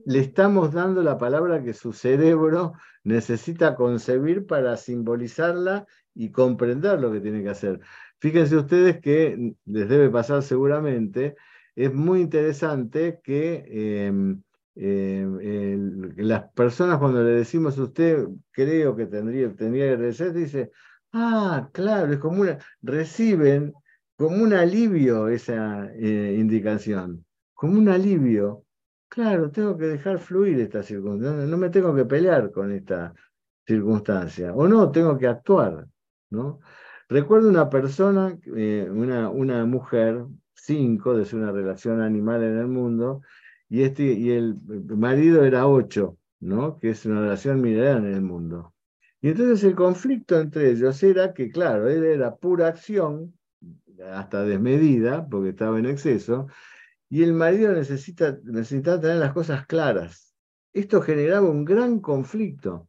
[0.05, 2.73] le estamos dando la palabra que su cerebro
[3.03, 7.79] necesita concebir para simbolizarla y comprender lo que tiene que hacer.
[8.19, 11.35] Fíjense ustedes que les debe pasar seguramente,
[11.75, 14.41] es muy interesante que em,
[14.75, 15.77] eh,
[16.17, 20.71] las personas cuando le decimos a usted, creo que tendría, que regresar, dice,
[21.13, 23.73] ah, claro, es como una, reciben
[24.17, 28.65] como un alivio esa eh, indicación, como un alivio.
[29.07, 33.13] Claro, tengo que dejar fluir esta circunstancia, no me tengo que pelear con esta
[33.65, 35.87] circunstancia, o no, tengo que actuar,
[36.29, 36.59] ¿no?
[37.09, 43.21] Recuerdo una persona, eh, una, una mujer, cinco, de una relación animal en el mundo,
[43.69, 44.57] y, este, y el
[44.97, 46.79] marido era ocho, ¿no?
[46.79, 48.73] que es una relación mineral en el mundo.
[49.21, 53.33] Y entonces el conflicto entre ellos era que, claro, era pura acción,
[54.13, 56.47] hasta desmedida, porque estaba en exceso,
[57.09, 60.33] y el marido necesita, necesitaba tener las cosas claras.
[60.73, 62.87] Esto generaba un gran conflicto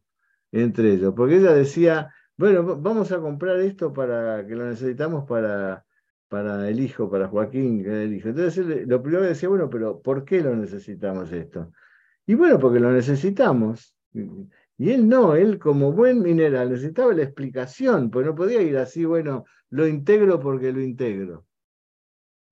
[0.53, 5.85] entre ellos, porque ella decía, bueno, vamos a comprar esto para que lo necesitamos para
[6.31, 8.29] para el hijo, para Joaquín, que el hijo.
[8.29, 11.73] Entonces lo primero decía, bueno, pero ¿por qué lo necesitamos esto?
[12.25, 13.97] Y bueno, porque lo necesitamos.
[14.79, 19.05] Y él no, él como buen mineral necesitaba la explicación, pues no podía ir así,
[19.05, 21.47] bueno, lo integro porque lo integro.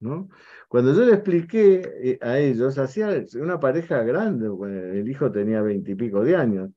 [0.00, 0.28] ¿no?
[0.68, 4.48] Cuando yo le expliqué eh, a ellos, hacía una pareja grande,
[4.98, 6.70] el hijo tenía veintipico de años,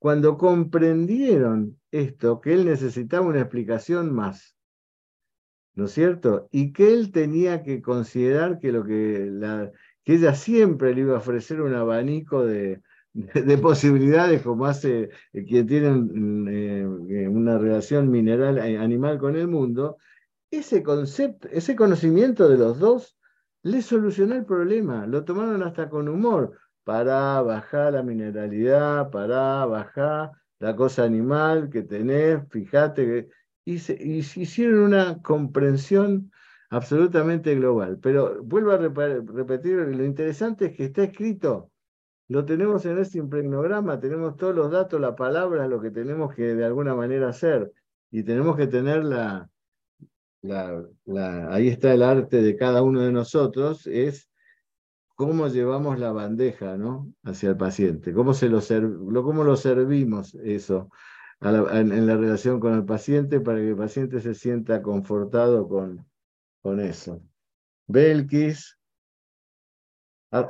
[0.00, 4.57] cuando comprendieron esto, que él necesitaba una explicación más,
[5.78, 6.48] ¿no es cierto?
[6.50, 9.70] Y que él tenía que considerar que, lo que, la,
[10.04, 15.44] que ella siempre le iba a ofrecer un abanico de, de, posibilidades como hace eh,
[15.44, 15.86] quien tiene
[16.50, 19.98] eh, una relación mineral eh, animal con el mundo,
[20.50, 23.16] ese concepto, ese conocimiento de los dos
[23.62, 30.32] le solucionó el problema, lo tomaron hasta con humor, para bajar la mineralidad, para bajar
[30.58, 33.28] la cosa animal que tenés, fíjate que
[33.68, 36.32] y, hicieron una comprensión
[36.70, 37.98] absolutamente global.
[38.00, 41.70] Pero vuelvo a repetir, lo interesante es que está escrito,
[42.28, 46.54] lo tenemos en ese impregnograma, tenemos todos los datos, la palabra, lo que tenemos que
[46.54, 47.72] de alguna manera hacer,
[48.10, 49.50] y tenemos que tener la,
[50.42, 54.30] la, ahí está el arte de cada uno de nosotros, es
[55.14, 57.12] cómo llevamos la bandeja ¿no?
[57.22, 58.60] hacia el paciente, cómo, se lo,
[59.22, 60.90] cómo lo servimos eso
[61.40, 66.06] en, la relación con el paciente para que el paciente se sienta confortado con,
[66.62, 67.22] con eso.
[67.86, 68.78] Belkis.
[70.30, 70.48] Ah.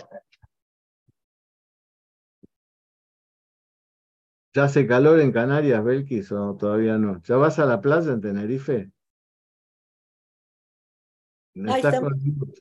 [4.54, 7.22] ¿Ya hace calor en Canarias, Belkis, o todavía no?
[7.22, 8.90] ¿Ya vas a la playa en Tenerife?
[11.54, 12.58] estás, con el mut.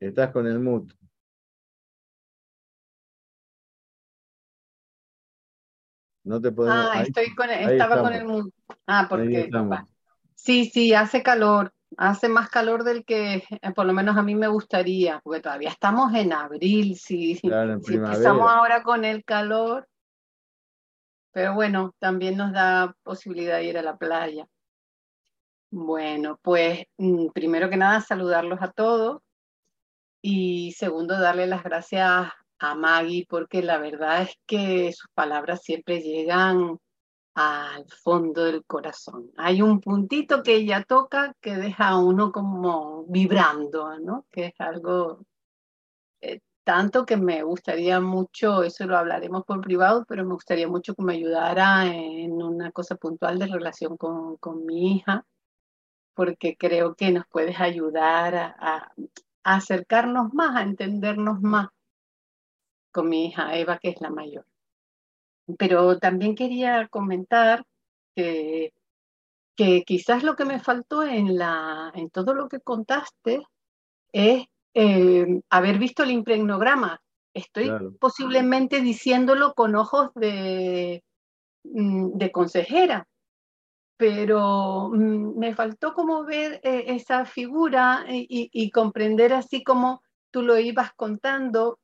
[0.00, 0.92] estás con el mut.
[6.28, 6.90] No te podemos.
[6.92, 8.52] Ah, estoy con, estaba con el mut.
[8.86, 9.48] Ah, porque.
[10.34, 11.72] Sí, sí, hace calor.
[11.96, 15.70] Hace más calor del que eh, por lo menos a mí me gustaría, porque todavía
[15.70, 19.88] estamos en abril, si, si empezamos ahora con el calor,
[21.32, 24.46] pero bueno, también nos da posibilidad de ir a la playa.
[25.70, 29.22] Bueno, pues mm, primero que nada saludarlos a todos
[30.20, 36.00] y segundo darle las gracias a Maggie porque la verdad es que sus palabras siempre
[36.00, 36.78] llegan
[37.34, 39.30] al fondo del corazón.
[39.36, 44.26] Hay un puntito que ella toca que deja a uno como vibrando, ¿no?
[44.30, 45.24] Que es algo
[46.20, 50.94] eh, tanto que me gustaría mucho, eso lo hablaremos por privado, pero me gustaría mucho
[50.94, 55.24] que me ayudara en una cosa puntual de relación con, con mi hija,
[56.14, 58.92] porque creo que nos puedes ayudar a,
[59.44, 61.68] a acercarnos más, a entendernos más
[62.92, 64.46] con mi hija Eva, que es la mayor.
[65.58, 67.64] Pero también quería comentar
[68.14, 68.72] que,
[69.56, 73.42] que quizás lo que me faltó en, la, en todo lo que contaste
[74.12, 77.00] es eh, haber visto el impregnograma.
[77.34, 77.70] Estoy
[78.00, 81.02] posiblemente diciéndolo con ojos de,
[81.64, 83.08] mm, de consejera,
[83.96, 90.58] pero mm, me faltó como ver eh, esa figura y, comprender así como tú lo
[90.58, 91.78] ibas contando.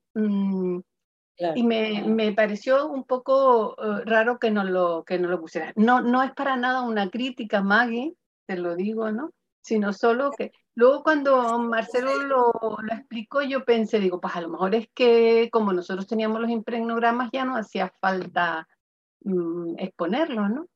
[1.38, 5.40] Mm, y me, me, pareció un poco eh, raro que no lo, que no lo
[5.40, 5.72] pusiera.
[5.76, 8.14] No, no es para nada una crítica, Maggie,
[8.46, 9.32] te lo digo, ¿no?
[9.60, 14.48] Sino solo que luego cuando Marcelo lo, lo explicó, yo pensé, digo, pues a lo
[14.48, 18.68] mejor es que como nosotros teníamos los impregnogramas ya no hacía falta
[19.22, 20.66] mm, exponerlo, ¿no?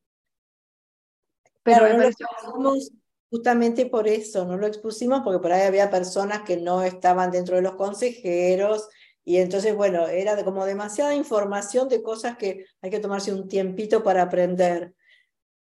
[1.63, 2.93] Pero no lo expusimos
[3.31, 7.57] justamente por eso, no lo expusimos porque por ahí había personas que no estaban dentro
[7.57, 8.89] de los consejeros
[9.29, 14.03] y entonces, bueno, era como demasiada información de cosas que hay que tomarse un tiempito
[14.03, 14.95] para aprender.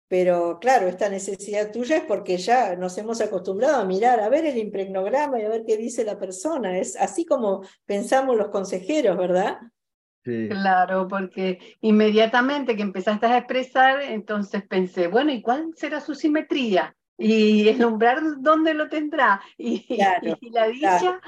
[0.09, 4.47] Pero claro, esta necesidad tuya es porque ya nos hemos acostumbrado a mirar, a ver
[4.47, 6.77] el impregnograma y a ver qué dice la persona.
[6.77, 9.59] Es así como pensamos los consejeros, ¿verdad?
[10.25, 10.49] Sí.
[10.49, 16.97] Claro, porque inmediatamente que empezaste a expresar, entonces pensé, bueno, ¿y cuál será su simetría?
[17.19, 19.99] Y el umbral dónde lo tendrá y,
[20.51, 21.21] la dicha.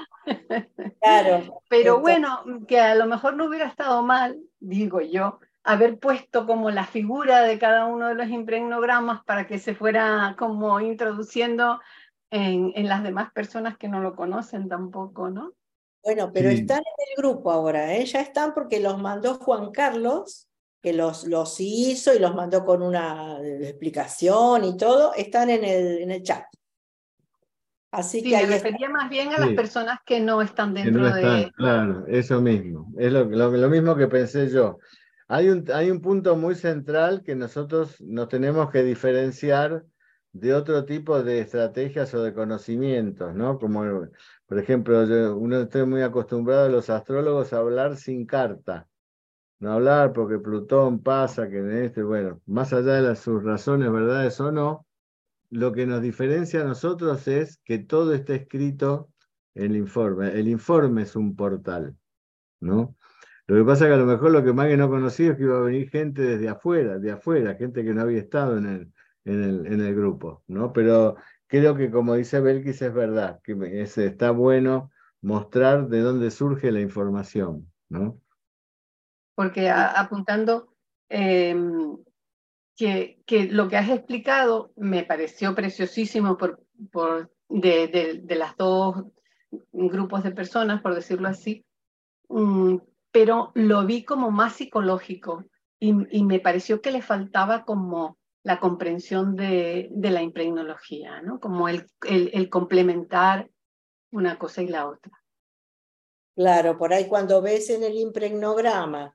[0.99, 1.61] Claro.
[1.69, 6.71] Pero bueno, que a lo mejor no hubiera estado mal, digo yo, haber puesto como
[6.71, 11.81] la figura de cada uno de los impregnogramas para que se fuera como introduciendo
[12.29, 15.53] en, en las demás personas que no lo conocen tampoco, ¿no?
[16.03, 18.05] Bueno, pero están en el grupo ahora, ¿eh?
[18.05, 20.47] ya están porque los mandó Juan Carlos
[20.85, 25.97] que los, los hizo y los mandó con una explicación y todo, están en el,
[26.03, 26.43] en el chat.
[27.89, 31.51] Así que me refería más bien a las personas que no están dentro de...
[31.55, 32.93] Claro, eso mismo.
[32.99, 34.77] Es lo, lo, mismo que pensé yo.
[35.27, 39.85] Hay un, hay un punto muy central que nosotros nos tenemos que diferenciar
[40.33, 43.57] de otro tipo de estrategias o de conocimientos, ¿no?
[43.57, 44.07] Como,
[44.45, 48.87] por ejemplo, yo, uno estoy muy acostumbrado a los astrólogos a hablar sin carta
[49.59, 54.39] no hablar porque Plutón pasa, que en este, bueno, más allá de sus razones, verdades
[54.39, 54.85] o no,
[55.49, 59.09] lo que nos diferencia a nosotros es que todo está escrito
[59.53, 60.37] en el informe.
[60.37, 61.95] El informe es un portal,
[62.59, 62.95] ¿no?
[63.47, 65.37] Lo que pasa es que a lo mejor lo que más que no conocía es
[65.37, 68.65] que iba a venir gente desde afuera, de afuera, gente que no había estado en
[68.65, 68.93] el,
[69.23, 70.73] en el, en el grupo, ¿no?
[70.73, 71.15] Pero
[71.47, 74.91] creo que como dice Belkis es verdad, que es, está bueno
[75.21, 78.19] mostrar de dónde surge la información, ¿no?
[79.35, 80.73] Porque apuntando
[81.09, 81.97] em,
[82.75, 88.55] que, que, lo que has explicado me pareció preciosísimo por, por de, de, de las
[88.57, 89.05] dos
[89.71, 91.65] grupos de personas, por decirlo así,
[92.29, 92.77] mm,
[93.11, 95.45] pero lo vi como más psicológico
[95.79, 101.39] y, y, me pareció que le faltaba como la comprensión de, de la impregnología, ¿no?
[101.39, 103.49] como el, el, el complementar
[104.11, 105.11] una cosa y la otra.
[106.35, 109.14] Claro, por ahí cuando ves en el impregnograma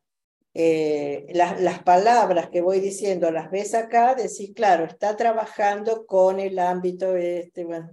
[0.53, 6.59] eh, las palabras que voy diciendo las ves acá, decís, claro, está trabajando con el
[6.59, 7.91] ámbito este, bueno,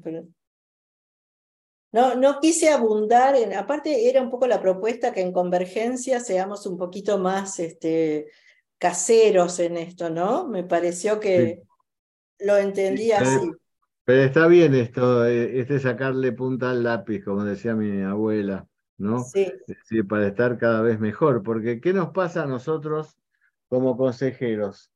[1.92, 6.66] No, no quise abundar, en, aparte era un poco la propuesta que en Convergencia seamos
[6.66, 8.28] un poquito más este,
[8.80, 10.48] caseros en esto, ¿no?
[10.48, 11.62] Me pareció que
[12.40, 13.52] lo entendía así.
[14.04, 18.66] Pero está bien esto, eh, este sacarle punta al lápiz, como decía mi abuela,
[18.98, 19.20] ¿no?
[19.20, 19.52] Sí.
[19.86, 20.04] sí.
[20.04, 23.18] Para estar cada vez mejor, porque ¿qué nos pasa a nosotros
[23.68, 24.92] como consejeros?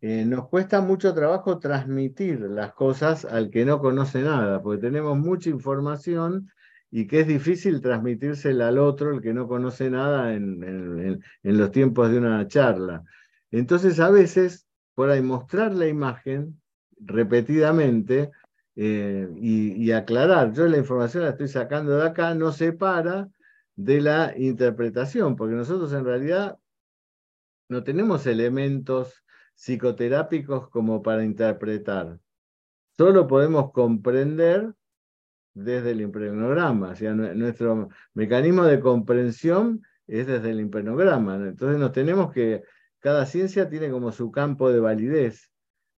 [0.00, 5.16] Eh, nos cuesta mucho trabajo transmitir las cosas al que no conoce nada, porque tenemos
[5.16, 6.50] mucha información
[6.90, 12.10] y que es difícil transmitírsela al otro, el que no conoce nada, en, los tiempos
[12.10, 13.04] de una charla.
[13.52, 16.60] Entonces, a veces, por ahí mostrar la imagen
[16.98, 18.32] repetidamente
[18.74, 23.28] eh, y, aclarar, yo la información la estoy sacando de acá, no se para
[23.76, 26.58] de la interpretación, porque nosotros en realidad
[27.68, 32.18] no tenemos elementos psicoterápicos como para interpretar.
[32.96, 34.74] Solo podemos comprender
[35.54, 41.36] desde el impregnograma, o sea, nuestro mecanismo de comprensión es desde el impregnograma.
[41.36, 42.62] Entonces nos tenemos que,
[43.00, 45.51] cada ciencia tiene como su campo de validez,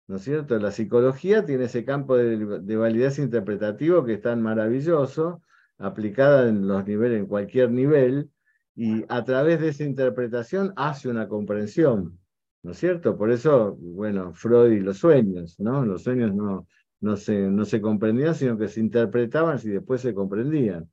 [0.08, 0.58] ¿no es cierto?
[0.60, 5.42] La psicología tiene ese campo de, de validez interpretativo que es tan maravilloso,
[5.78, 8.30] aplicada en los niveles, en cualquier nivel,
[8.76, 12.20] y a través de esa interpretación hace una comprensión.
[12.64, 13.18] ¿no es cierto?
[13.18, 15.86] Por eso, bueno, Freud y los sueños, ¿no?
[15.86, 16.66] Los sueños no,
[17.02, 20.90] no, se, no se comprendían, sino que se interpretaban y después se comprendían.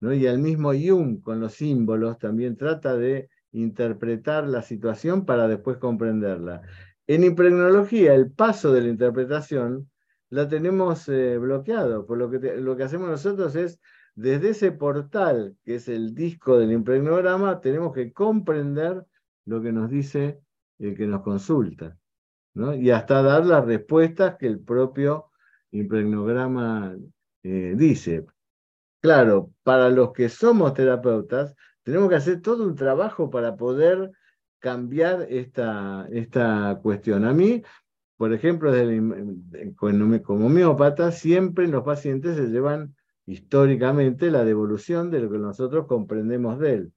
[0.00, 0.14] ¿no?
[0.14, 5.78] Y el mismo Jung con los símbolos también trata de interpretar la situación para después
[5.78, 6.62] comprenderla.
[7.08, 9.90] En impregnología, el paso de la interpretación
[10.28, 13.80] la tenemos eh, bloqueado, por lo que lo que hacemos nosotros es,
[14.14, 19.06] desde ese portal, que es el disco del impregnograma, tenemos que comprender
[19.46, 20.42] lo que nos dice
[20.78, 21.96] el que nos consulta,
[22.54, 25.30] y hasta dar las respuestas que el propio
[25.70, 26.94] impregnograma
[27.42, 28.26] eh, dice.
[29.00, 31.54] Claro, para los que somos terapeutas,
[31.84, 34.10] tenemos que hacer todo un trabajo para poder
[34.58, 37.24] cambiar esta, esta cuestión.
[37.24, 37.62] A mí,
[38.16, 38.72] por ejemplo,
[40.24, 42.94] como homeópata, siempre los pacientes se llevan
[43.26, 46.92] históricamente la devolución de lo que nosotros comprendemos de él.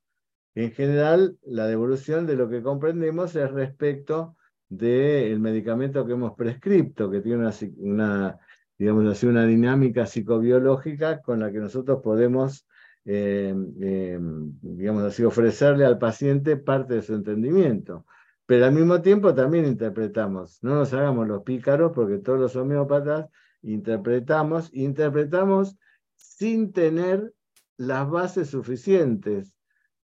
[0.55, 4.36] En general, la devolución de lo que comprendemos es respecto
[4.68, 8.39] del medicamento que hemos prescripto, que tiene una,
[8.78, 12.66] digamos así, una dinámica psicobiológica con la que nosotros podemos,
[13.06, 14.20] eh, eh,
[14.62, 18.06] digamos así, ofrecerle al paciente parte de su entendimiento.
[18.45, 23.28] Pero al mismo tiempo también interpretamos, no nos hagamos los pícaros porque todos los homeópatas
[23.62, 25.78] interpretamos, interpretamos
[26.16, 27.34] sin tener
[27.78, 29.54] las bases suficientes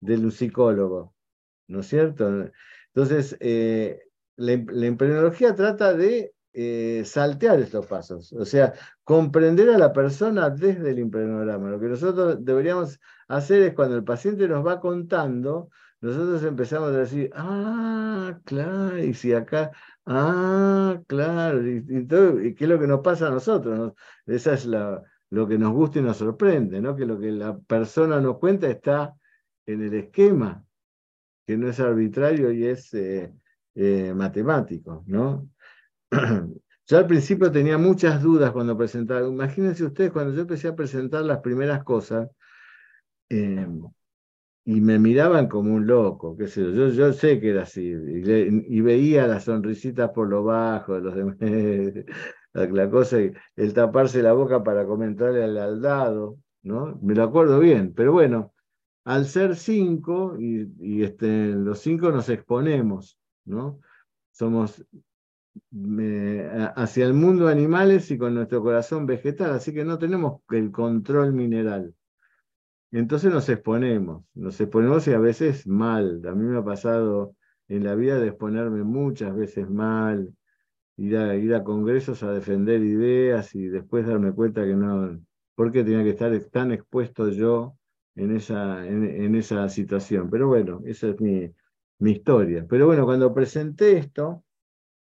[0.01, 1.15] del psicólogo,
[1.69, 2.51] ¿no es cierto?
[2.89, 4.03] Entonces, eh,
[4.37, 10.91] la, la trata de eh, saltear estos pasos, o sea, comprender a la persona desde
[10.93, 11.69] el impregnograma.
[11.69, 16.99] Lo que nosotros deberíamos hacer es cuando el paciente nos va contando, nosotros empezamos a
[16.99, 19.73] decir, ah, claro, y si acá,
[20.07, 23.95] ah, claro, y, qué es lo que nos pasa a nosotros,
[24.25, 26.95] Esa es lo que nos gusta y nos sorprende, ¿no?
[26.95, 29.13] Que lo que la persona nos cuenta está
[29.67, 30.65] en el esquema,
[31.47, 33.33] que no es arbitrario y es eh,
[33.75, 35.49] eh, matemático, ¿no?
[36.87, 39.27] Yo al principio tenía muchas dudas cuando presentaba.
[39.27, 42.29] Imagínense ustedes, cuando yo empecé a presentar las primeras cosas,
[43.31, 43.83] em,
[44.67, 48.81] y me miraban como un loco, qué sé yo, yo, sé que era así, y,
[48.81, 50.99] veía las sonrisitas por lo bajo,
[52.53, 53.19] la, cosa,
[53.57, 56.99] el taparse la boca para comentarle al, al dado, ¿no?
[57.03, 58.55] Me lo acuerdo bien, pero bueno,
[59.05, 63.81] al ser cinco, y, este, los cinco nos exponemos, ¿no?
[64.33, 64.85] Somos
[66.77, 71.33] hacia el mundo animales y con nuestro corazón vegetal, así que no tenemos el control
[71.33, 71.95] mineral.
[72.91, 76.23] Entonces nos exponemos, nos exponemos y a veces mal.
[76.27, 77.35] A mí me ha pasado
[77.69, 80.33] en la vida de exponerme muchas veces mal,
[80.97, 85.21] ir a, ir a congresos a defender ideas y después darme cuenta que no,
[85.55, 87.77] ¿por qué tenía que estar tan expuesto yo
[88.17, 90.31] en esa, en, esa situación.
[90.31, 91.51] Pero bueno, esa es mi,
[91.99, 92.67] mi historia.
[92.69, 94.45] Pero bueno, cuando presenté esto,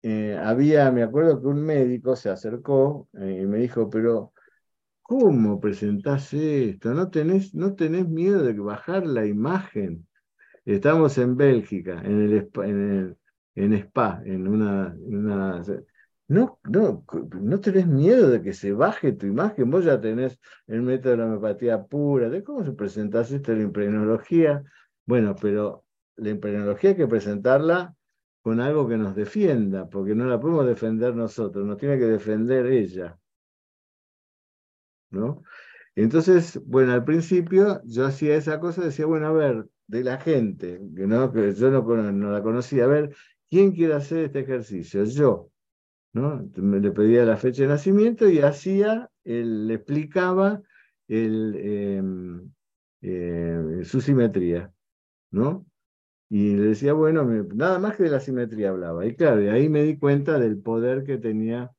[0.08, 4.32] eh, había, me acuerdo que un médico se acercó eh, y me dijo, pero
[5.02, 6.94] ¿cómo presentás esto?
[6.94, 10.06] ¿No tenés, ¿No tenés miedo de bajar la imagen?
[10.64, 15.62] Estamos en Bélgica, en el, Spa, en una, en una
[16.28, 17.04] no, no,
[17.40, 20.38] no tenés miedo de que se baje tu imagen, vos ya tenés
[20.68, 24.62] el método de la homeopatía pura, ¿de cómo se presentás esto en la impregnología?
[25.04, 25.84] Bueno, pero
[26.14, 27.95] la impregnología hay que presentarla
[28.46, 32.66] con algo que nos defienda, porque no la podemos defender nosotros, nos tiene que defender
[32.66, 33.18] ella.
[35.10, 35.42] ¿No?
[35.96, 40.80] Entonces, bueno, al principio yo hacía esa cosa, decía, bueno, a ver, de la gente,
[40.94, 43.16] que, no, que yo no, la conocía, a ver,
[43.50, 45.02] ¿quién quiere hacer este ejercicio?
[45.02, 45.50] Yo.
[46.12, 46.48] ¿no?
[46.54, 50.62] Me le pedía la fecha de nacimiento y hacía, él, le explicaba
[51.08, 52.52] el, em,
[53.00, 54.72] eh, su simetría,
[55.32, 55.66] ¿no?
[56.28, 57.24] Y le decía, bueno,
[57.54, 59.06] nada más que de la simetría hablaba.
[59.06, 61.70] Y claro, de ahí me di cuenta del poder que tenía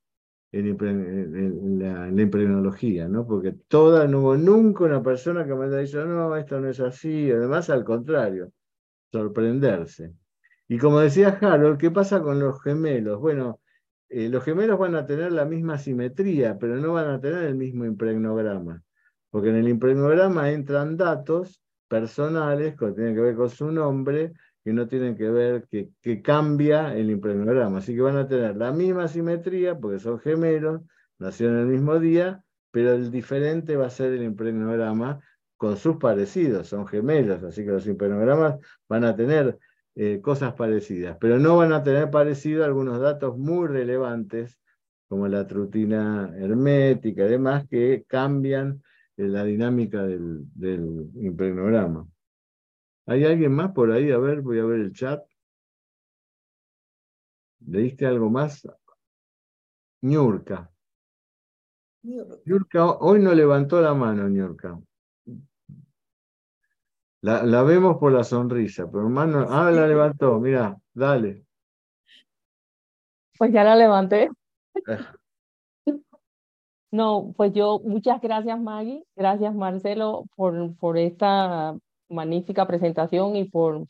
[0.51, 3.27] en, la, impregnología, ¿no?
[3.27, 6.79] Porque toda, no hubo nunca una persona que me haya dicho, no, esto no es
[6.79, 8.51] así, además al contrario,
[9.11, 10.13] sorprenderse.
[10.67, 13.19] Y como decía Harold, ¿qué pasa con los gemelos?
[13.19, 13.59] Bueno,
[14.09, 17.55] eh, los gemelos van a tener la misma simetría, pero no van a tener el
[17.55, 18.81] mismo impregnograma,
[19.29, 24.33] porque en el impregnograma entran datos personales que tienen que ver con su nombre,
[24.63, 27.79] que no tienen que ver, que, que cambia el impregnograma.
[27.79, 30.81] Así que van a tener la misma simetría, porque son gemelos,
[31.19, 35.19] nacieron el mismo día, pero el diferente va a ser el impregnograma
[35.57, 38.57] con sus parecidos, son gemelos, así que los impregnogramas
[38.87, 39.57] van a tener
[39.95, 44.59] eh, cosas parecidas, pero no van a tener parecido algunos datos muy relevantes,
[45.07, 48.83] como la trutina hermética y demás, que cambian
[49.17, 52.07] la dinámica del, del impregnograma.
[53.07, 54.11] ¿Hay alguien más por ahí?
[54.11, 55.23] A ver, voy a ver el chat.
[57.65, 58.67] ¿Leíste algo más?
[60.01, 60.71] Ñurka.
[62.03, 64.79] Ñurka, hoy no levantó la mano, Ñurka.
[67.21, 71.45] La, la, vemos por la sonrisa, pero hermano, ah, la levantó, mira, dale.
[73.37, 74.29] Pues ya la levanté.
[76.97, 81.77] No, pues yo, muchas gracias Maggie, gracias Marcelo por, por esta
[82.09, 83.85] magnífica presentación y por,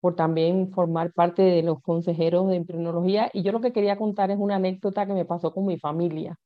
[0.00, 3.30] por también formar parte de los consejeros de emprendología.
[3.32, 6.36] Y yo lo que quería contar es una anécdota que me pasó con mi familia.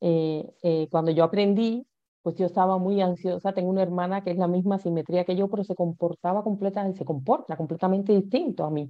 [0.00, 1.86] Eh, eh, cuando yo aprendí,
[2.22, 3.52] pues yo estaba muy ansiosa.
[3.52, 7.04] Tengo una hermana que es la misma simetría que yo, pero se comportaba completamente, se
[7.04, 8.88] comporta completamente distinto a mí.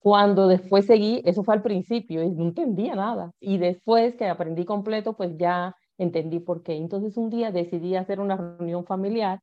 [0.00, 3.32] Cuando después seguí, eso fue al principio y no entendía nada.
[3.38, 6.76] Y después que aprendí completo, pues ya entendí por qué.
[6.76, 9.40] Entonces un día decidí hacer una reunión familiar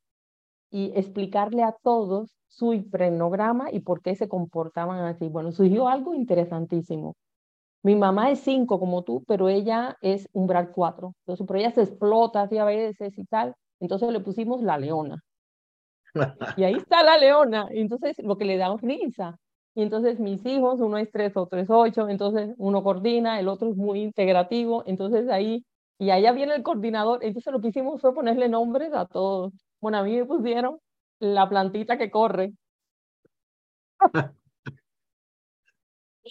[0.71, 5.29] y explicarle a todos su hiprenograma y por qué se comportaban así.
[5.29, 7.15] Bueno, surgió algo interesantísimo.
[7.83, 11.13] Mi mamá es 5 como tú, pero ella es umbral 4.
[11.25, 13.53] Entonces, pero ella se explota así a veces y tal.
[13.79, 15.19] Entonces le pusimos la leona.
[16.57, 17.67] Y ahí está la leona.
[17.69, 19.37] Entonces lo que le da risa.
[19.77, 23.69] Y entonces mis hijos, uno es 3, otro es 8, entonces uno coordina, el otro
[23.69, 24.81] es muy integrativo.
[24.87, 25.63] Entonces ahí,
[25.99, 27.23] y allá viene el coordinador.
[27.23, 29.53] Entonces lo que hicimos fue ponerle nombres a todos.
[29.79, 30.79] Bueno, a mí me pusieron
[31.19, 32.53] la plantita que corre.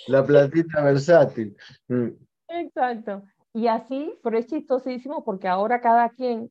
[0.09, 1.57] La plantita versátil.
[1.87, 2.09] Mm.
[2.49, 3.23] Exacto.
[3.55, 6.51] Y así, pero es chistosísimo porque ahora cada quien,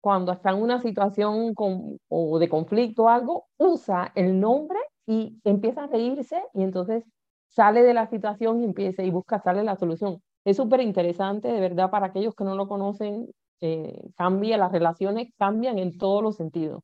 [0.00, 5.40] cuando está en una situación con, o de conflicto o algo, usa el nombre y
[5.44, 7.04] empieza a reírse y entonces
[7.48, 10.20] sale de la situación y empieza y busca darle la solución.
[10.44, 13.28] Es súper interesante, de verdad, para aquellos que no lo conocen,
[13.60, 16.82] eh, cambia, las relaciones cambian en todos los sentidos.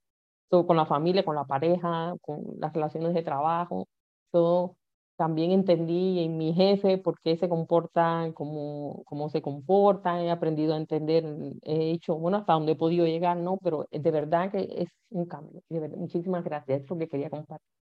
[0.49, 3.87] Todo con la familia, con la pareja, con las relaciones de trabajo,
[4.31, 4.77] todo.
[5.16, 10.75] También entendí en mi jefe por qué se comporta como, como se comporta, he aprendido
[10.75, 11.25] a entender,
[11.62, 13.59] he hecho, bueno, hasta donde he podido llegar, ¿no?
[13.62, 15.62] Pero de verdad que es un cambio.
[15.97, 17.82] muchísimas gracias, es lo que quería compartir.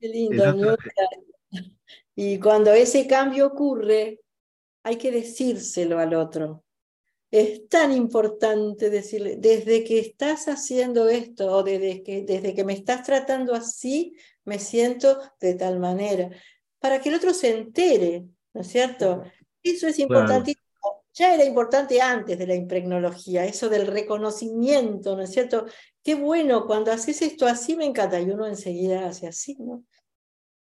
[0.00, 0.76] Qué lindo,
[2.16, 4.20] Y cuando ese cambio ocurre,
[4.82, 6.64] hay que decírselo al otro.
[7.30, 12.72] Es tan importante decirle, desde que estás haciendo esto o desde que, desde que me
[12.72, 16.30] estás tratando así, me siento de tal manera,
[16.80, 19.22] para que el otro se entere, ¿no es cierto?
[19.62, 20.60] Eso es importantísimo.
[21.12, 25.66] Ya era importante antes de la impregnología, eso del reconocimiento, ¿no es cierto?
[26.02, 29.84] Qué bueno, cuando haces esto así me encanta, y uno enseguida hace así, ¿no?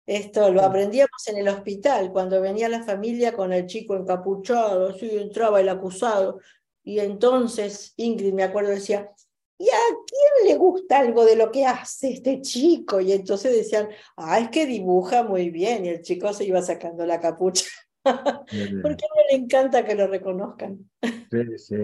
[0.07, 5.11] Esto lo aprendíamos en el hospital, cuando venía la familia con el chico encapuchado, así
[5.11, 6.39] entraba el acusado,
[6.85, 9.11] y entonces Ingrid, me acuerdo, decía,
[9.59, 13.01] ¿y a quién le gusta algo de lo que hace este chico?
[13.01, 17.05] Y entonces decían, ah, es que dibuja muy bien, y el chico se iba sacando
[17.05, 17.65] la capucha.
[18.05, 20.89] Porque a uno le encanta que lo reconozcan.
[21.03, 21.77] Sí, sí.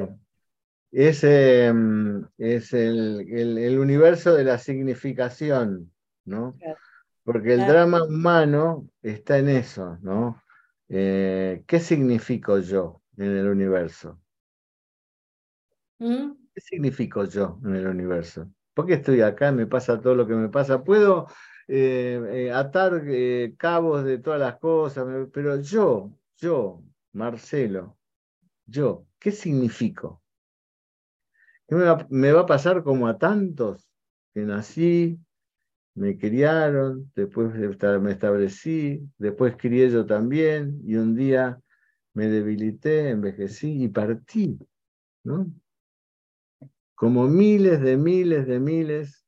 [0.92, 3.26] Es, em, es el,
[3.58, 5.90] el, universo de la significación,
[6.24, 6.54] ¿no?
[7.24, 10.42] Porque el drama humano está en eso, ¿no?
[10.88, 14.20] Eh, ¿Qué significo yo en el universo?
[15.98, 16.32] ¿Mm?
[16.52, 18.50] ¿Qué significo yo en el universo?
[18.74, 19.52] ¿Por qué estoy acá?
[19.52, 20.82] Me pasa todo lo que me pasa.
[20.82, 21.28] Puedo
[21.68, 23.02] eh, eh, atar
[23.56, 26.82] cabos de todas las cosas, pero yo, yo,
[27.12, 27.96] Marcelo,
[28.66, 30.22] yo, ¿qué significo?
[31.68, 33.88] ¿Qué me va, me va a pasar como a tantos
[34.34, 35.18] que nací,
[35.94, 41.60] me criaron, después me establecí, después crié yo también, y un día
[42.14, 44.58] me debilité, envejecí y partí,
[45.24, 45.52] ¿no?
[46.94, 49.26] Como miles de miles de miles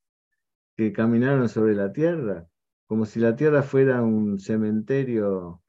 [0.75, 2.47] que caminaron sobre la tierra,
[2.87, 5.61] como si la tierra fuera un cementerio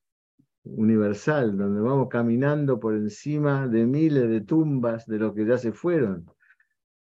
[0.65, 5.73] universal, donde vamos caminando por encima de miles de tumbas de los que ya se
[5.73, 6.27] fueron.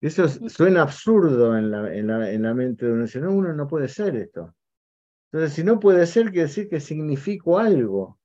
[0.02, 3.03] Eso suena absurdo en la, en la, mente de uno.
[3.03, 4.56] Dice, no, uno no puede ser esto.
[5.32, 8.19] Entonces, si no puede ser, quiere decir que significo algo.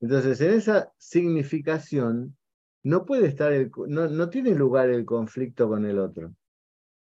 [0.00, 2.36] Entonces, en esa significación
[2.84, 6.32] no puede estar, el, no, no tiene lugar el conflicto con el otro.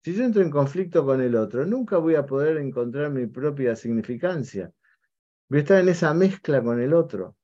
[0.04, 3.76] Si yo entro en conflicto con el otro, nunca voy a poder encontrar mi propia
[3.76, 4.72] significancia.
[5.50, 7.36] Voy a estar en esa mezcla con el otro.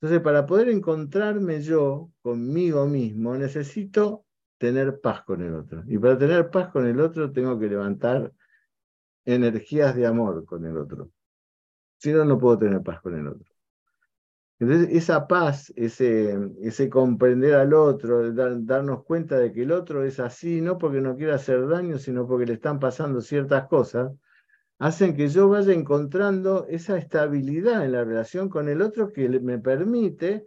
[0.00, 4.25] Entonces, para poder encontrarme yo conmigo mismo, necesito
[4.58, 5.82] tener paz con el otro.
[5.86, 8.32] Y para tener paz con el otro, tengo que levantar
[9.24, 11.10] energías de amor con el otro.
[11.98, 13.46] Si no, no puedo tener paz con el otro.
[14.58, 20.18] Entonces, esa paz, ese, ese comprender al otro, darnos cuenta de que el otro es
[20.18, 24.12] así, no porque no quiera hacer daño, sino porque le están pasando ciertas cosas,
[24.78, 29.58] hacen que yo vaya encontrando esa estabilidad en la relación con el otro que me
[29.58, 30.46] permite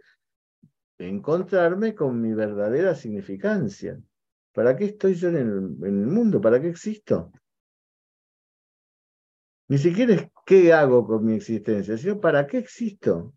[1.08, 4.00] encontrarme con mi verdadera significancia.
[4.52, 6.40] ¿Para qué estoy yo en el, mundo?
[6.40, 7.32] ¿Para qué existo?
[9.68, 13.34] Ni siquiera es qué hago con mi existencia, sino para qué existo.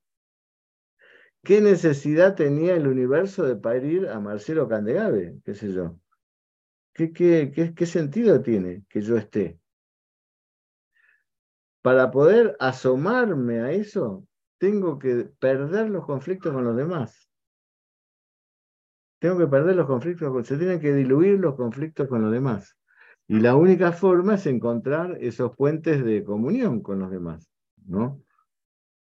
[1.43, 5.39] ¿Qué necesidad tenía el universo de parir a Marcelo Candegave?
[5.43, 5.99] ¿Qué sé yo?
[6.93, 9.59] ¿Qué, qué, qué, qué sentido tiene que yo esté?
[11.81, 14.25] Para poder asomarme a eso,
[14.57, 17.32] tengo que perder los conflictos con los demás.
[19.23, 22.77] Tengo que perder los conflictos, se tienen que diluir los conflictos con los demás.
[23.25, 27.49] Y la única forma es encontrar esos puentes de comunión con los demás,
[27.85, 28.21] ¿no?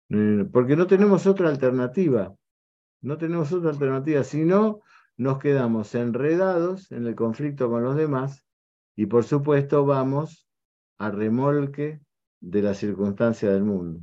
[0.08, 2.34] Eh, porque no tenemos otra alternativa.
[3.02, 4.24] No tenemos otra alternativa.
[4.24, 4.80] Si no,
[5.18, 8.46] nos quedamos enredados en el conflicto con los demás
[8.96, 10.48] y por supuesto vamos
[11.00, 12.00] a remolque
[12.40, 14.00] de la circunstancia del mundo.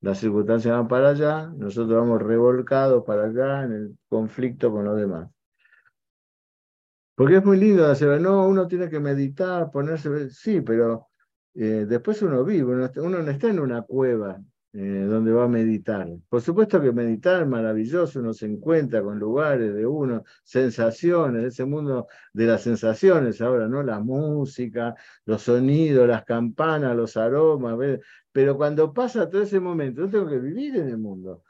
[0.00, 4.96] Las circunstancias van para allá, nosotros vamos revolcados para allá en el conflicto con los
[4.96, 5.33] demás.
[7.14, 11.08] Porque es muy lindo hacer, no, uno tiene que meditar, ponerse, sí, pero
[11.54, 14.40] eh, después uno vive, uno, uno no está en una cueva,
[14.76, 16.08] eh, donde va a meditar.
[16.28, 21.64] Por supuesto que meditar es maravilloso, uno se encuentra con lugares de uno, sensaciones, ese
[21.64, 23.84] mundo de las sensaciones ahora, ¿no?
[23.84, 24.96] La música,
[25.26, 27.78] los sonidos, las campanas, los aromas,
[28.32, 31.44] pero cuando pasa todo ese momento, yo tengo que vivir en el mundo.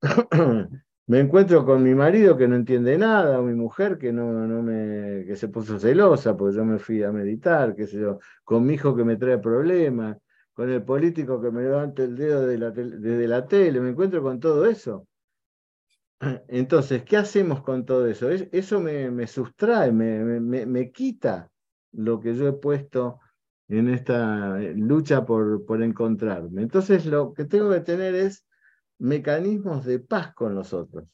[1.06, 4.62] me encuentro con mi marido que no entiende nada, o mi mujer que no, no
[4.62, 8.64] me, que se puso celosa porque yo me fui a meditar, qué sé yo, con
[8.64, 10.18] mi hijo que me trae problemas,
[10.52, 14.22] con el político que me levanta el dedo de la desde la tele, me encuentro
[14.22, 15.06] con todo eso.
[16.48, 18.30] Entonces, ¿qué hacemos con todo eso?
[18.30, 21.50] Eso me, me sustrae, me, me, me, quita
[21.92, 23.20] lo que yo he puesto
[23.68, 26.62] en esta lucha por, por encontrarme.
[26.62, 28.44] Entonces, lo que tengo que tener es
[29.02, 31.04] mecanismos de paz con los otros.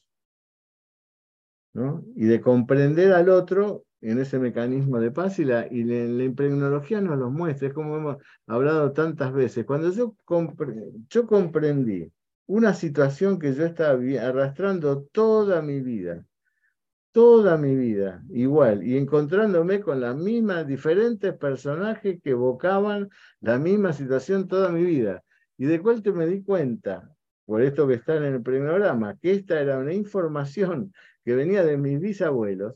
[1.73, 2.03] ¿no?
[2.15, 7.01] Y de comprender al otro en ese mecanismo de paz y la, y la, impregnología
[7.01, 8.17] nos lo muestra, es como hemos
[8.47, 9.65] hablado tantas veces.
[9.65, 10.15] Cuando yo,
[11.09, 12.11] yo comprendí
[12.45, 16.25] una situación que yo estaba arrastrando toda mi vida,
[17.11, 23.09] toda mi vida, igual, y encontrándome con las mismas diferentes personajes que evocaban
[23.41, 25.23] la misma situación toda mi vida,
[25.57, 27.15] y de cual te me di cuenta,
[27.49, 30.93] por esto que está en el programa, que esta era una información
[31.25, 32.75] que venía de mis bisabuelos,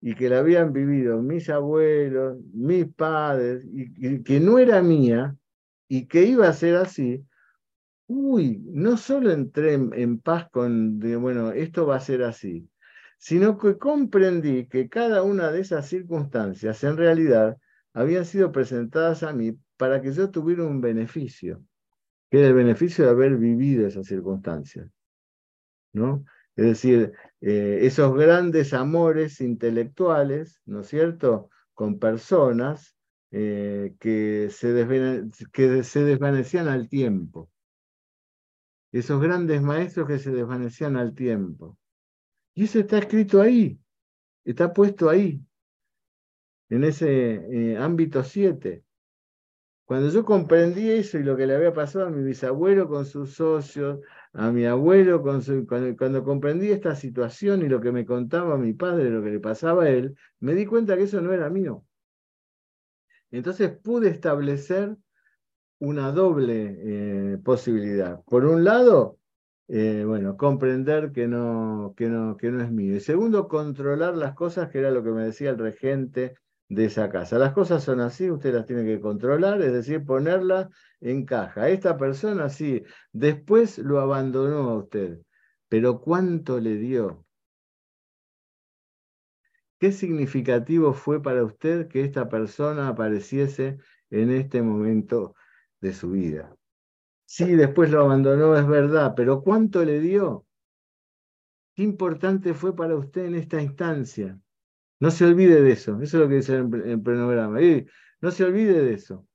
[0.00, 5.34] y que la habían vivido mis abuelos, mis padres, y, que no era mía,
[5.88, 7.26] y que iba a ser así,
[8.06, 12.68] uy, no solo entré en, paz con, bueno, esto va a ser así,
[13.18, 17.56] sino que comprendí que cada una de esas circunstancias en realidad
[17.94, 21.64] habían sido presentadas a mí para que yo tuviera un beneficio,
[22.38, 24.88] era el beneficio de haber vivido esas circunstancias.
[25.92, 26.24] ¿no?
[26.56, 32.96] Es decir, eh, esos grandes amores intelectuales, ¿no es cierto?, con personas
[33.30, 34.72] eh, que, se
[36.04, 37.50] desvanecían al tiempo.
[38.92, 41.76] Esos grandes maestros que se desvanecían al tiempo.
[42.54, 43.80] Y eso está escrito ahí,
[44.44, 45.44] está puesto ahí,
[46.68, 48.83] en ese eh, ámbito 7.
[49.84, 53.34] Cuando yo comprendí eso y lo que le había pasado a mi bisabuelo con sus
[53.34, 54.00] socios,
[54.32, 59.22] a mi abuelo cuando, comprendí esta situación y lo que me contaba mi padre, lo
[59.22, 61.84] que le pasaba a él, me di cuenta que eso no era mío.
[63.30, 64.96] Entonces pude establecer
[65.80, 66.76] una doble
[67.34, 68.22] eh, posibilidad.
[68.24, 69.18] Por un lado,
[69.68, 72.96] eh, bueno, comprender que no, que, no, que no es mío.
[72.96, 76.36] Y segundo, controlar las cosas, que era lo que me decía el regente
[76.74, 77.38] de esa casa.
[77.38, 80.68] Las cosas son así, usted las tiene que controlar, es decir, ponerlas
[81.00, 81.68] en caja.
[81.68, 82.82] Esta persona sí,
[83.12, 85.20] después lo abandonó a usted,
[85.68, 87.24] pero ¿cuánto le dio?
[89.78, 93.78] ¿Qué significativo fue para usted que esta persona apareciese
[94.10, 95.34] en este momento
[95.80, 96.56] de su vida?
[97.26, 100.46] Sí, después lo abandonó, es verdad, pero ¿cuánto le dio?
[101.74, 104.38] ¿Qué importante fue para usted en esta instancia?
[105.00, 106.00] No se olvide de eso.
[106.00, 107.58] Eso es lo que dice el prenograma.
[108.20, 109.26] no se olvide de eso.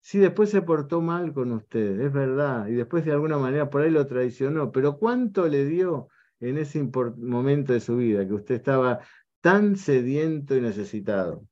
[0.00, 3.82] Si después se portó mal con usted, es verdad, y después de alguna manera por
[3.82, 6.08] ahí lo traicionó, pero ¿cuánto le dio
[6.40, 9.00] en ese momento de su vida que usted estaba
[9.42, 11.46] tan sediento y necesitado?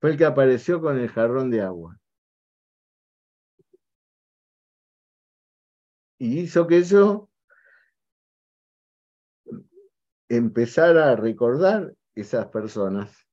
[0.00, 1.98] Fue el que apareció con el jarrón de agua.
[6.18, 7.30] Y hizo que yo
[10.28, 13.26] empezara a recordar esas personas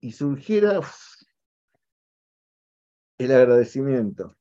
[0.00, 0.80] y surgiera
[3.18, 4.36] el agradecimiento.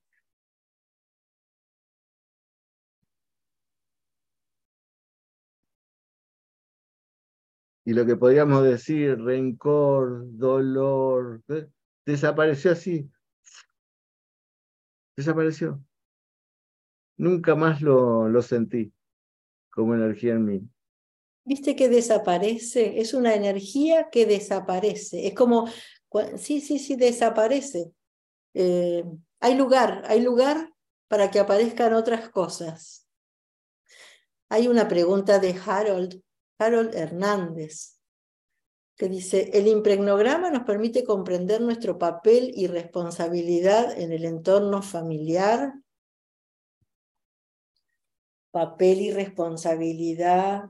[7.86, 11.70] Y lo que podríamos decir, rencor, dolor, ¿eh?
[12.06, 13.10] desapareció así.
[15.16, 15.82] Desapareció.
[17.16, 18.94] Nunca más lo, lo sentí
[19.70, 20.70] como energía en mí.
[21.48, 23.00] ¿Viste que desaparece?
[23.00, 25.28] Es una energía que desaparece.
[25.28, 25.66] Es como,
[26.36, 27.94] sí, sí, sí, desaparece.
[28.54, 29.06] Eh,
[29.40, 30.74] hay lugar, hay lugar
[31.08, 33.08] para que aparezcan otras cosas.
[34.50, 36.22] Hay una pregunta de Harold,
[36.60, 37.98] Harold Hernández,
[38.98, 45.76] que dice, el impregnograma nos permite comprender nuestro papel y responsabilidad en el entorno familiar.
[48.52, 50.70] Papel y responsabilidad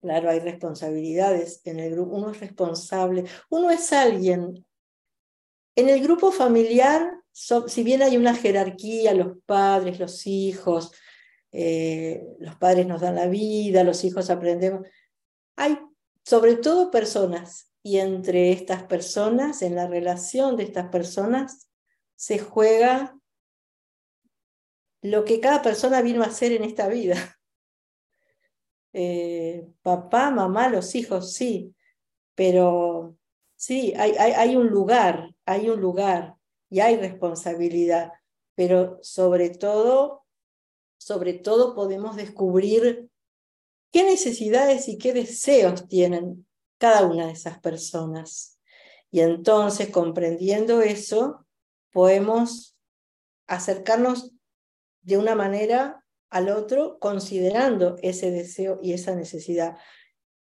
[0.00, 2.16] Claro, hay responsabilidades en el grupo.
[2.16, 3.24] Uno es responsable.
[3.50, 4.64] Uno es alguien.
[5.74, 10.92] En el grupo familiar, si bien hay una jerarquía, los padres, los hijos,
[11.52, 14.86] eh, los padres nos dan la vida, los hijos aprendemos,
[15.56, 15.78] hay
[16.24, 17.72] sobre todo personas.
[17.82, 21.70] Y entre estas personas, en la relación de estas personas,
[22.16, 23.16] se juega
[25.00, 27.37] lo que cada persona vino a hacer en esta vida.
[28.92, 31.74] Eh, papá, mamá, los hijos, sí,
[32.34, 33.16] pero
[33.56, 36.34] sí, hay, hay, hay un lugar, hay un lugar
[36.70, 38.12] y hay responsabilidad,
[38.54, 40.24] pero sobre todo,
[40.98, 43.08] sobre todo podemos descubrir
[43.92, 46.46] qué necesidades y qué deseos tienen
[46.78, 48.58] cada una de esas personas.
[49.10, 51.46] Y entonces, comprendiendo eso,
[51.92, 52.76] podemos
[53.46, 54.32] acercarnos
[55.02, 59.76] de una manera al otro considerando ese deseo y esa necesidad.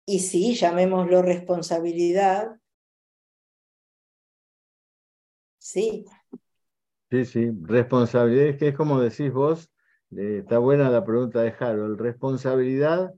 [0.05, 2.59] Y sí, llamémoslo responsabilidad.
[5.57, 6.05] Sí.
[7.09, 9.71] Sí, sí, responsabilidad es que es como decís vos,
[10.11, 13.13] eh, está buena la pregunta de Harold, responsabilidad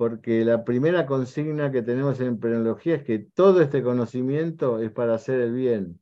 [0.00, 5.14] porque la primera consigna que tenemos en emprenología es que todo este conocimiento es para
[5.14, 5.99] hacer el bien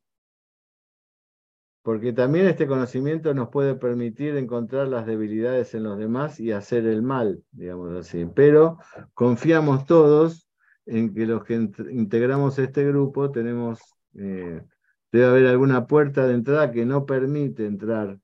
[1.89, 6.85] porque también este conocimiento nos puede permitir encontrar las debilidades en los demás y hacer
[6.85, 8.27] el mal, digamos así.
[8.27, 8.77] Pero
[9.15, 10.51] confiamos todos
[10.85, 11.55] en que los que
[11.91, 13.81] integramos este grupo tenemos,
[14.17, 14.63] eh,
[15.11, 18.19] debe haber alguna puerta de entrada que no permite entrar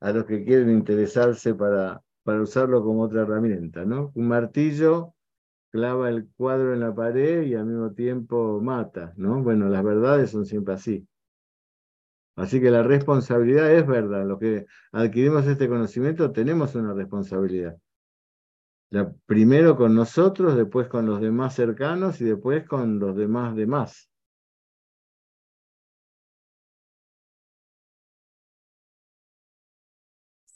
[0.00, 4.12] a los que quieren interesarse para, para usarlo como otra herramienta, ¿no?
[4.14, 5.14] Un martillo
[5.70, 9.42] clava el cuadro en la pared y al mismo tiempo mata, ¿no?
[9.42, 11.07] Bueno, las verdades son siempre así.
[12.38, 14.24] Así que la responsabilidad es verdad.
[14.24, 17.76] Lo que adquirimos este conocimiento, tenemos una responsabilidad.
[19.26, 24.08] primero con nosotros, después con los demás cercanos y después con los demás demás.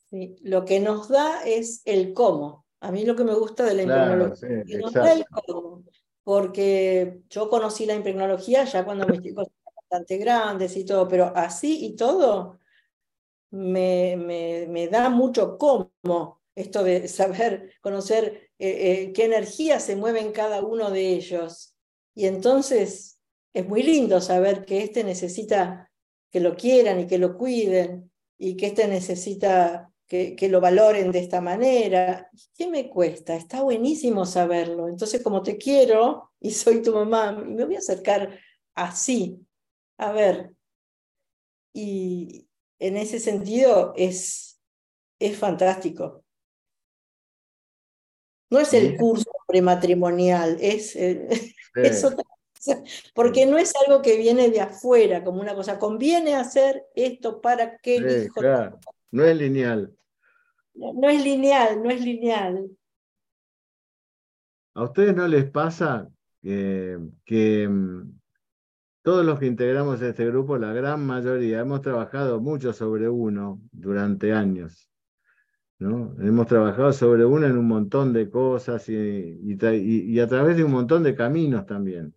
[0.09, 2.65] Sí, lo que nos da es el cómo.
[2.81, 5.85] A mí lo que me gusta de la impregnología nos da el cómo.
[6.23, 9.49] Porque yo conocí la impregnología ya cuando mis chicos
[10.09, 12.59] grandes y todo, pero así y todo
[13.51, 14.17] me,
[14.69, 20.33] me, da mucho cómo esto de saber, conocer eh, eh, qué energía se mueve en
[20.33, 21.77] cada uno de ellos.
[22.15, 23.21] Y entonces
[23.53, 25.91] es muy lindo saber que este necesita
[26.31, 31.11] que lo quieran y que lo cuiden y que este necesita que, que, lo valoren
[31.11, 32.31] de esta manera.
[32.55, 33.35] ¿Qué me cuesta?
[33.35, 34.89] Está buenísimo saberlo.
[34.89, 38.39] Entonces, como te quiero y soy tu mamá, me voy a acercar
[38.75, 39.41] así.
[39.99, 40.55] A ver.
[41.75, 42.49] Y
[42.79, 44.61] en ese sentido es,
[45.19, 46.25] es fantástico.
[48.51, 50.95] No es el curso prematrimonial, es,
[51.75, 52.25] es otra
[53.15, 57.79] porque no es algo que viene de afuera, como una cosa, conviene hacer esto para
[57.79, 58.41] que el hijo...
[59.11, 59.95] No es lineal.
[60.75, 62.71] No, es lineal, no es lineal.
[64.75, 66.09] ¿A ustedes no les pasa
[66.41, 68.21] que mm,
[69.03, 74.33] todos los que integramos este grupo, la gran mayoría, hemos trabajado mucho sobre uno durante
[74.33, 74.89] años?
[75.83, 76.15] ¿no?
[76.21, 81.03] Hemos trabajado sobre uno en un montón de cosas y, a través de un montón
[81.03, 82.15] de caminos también.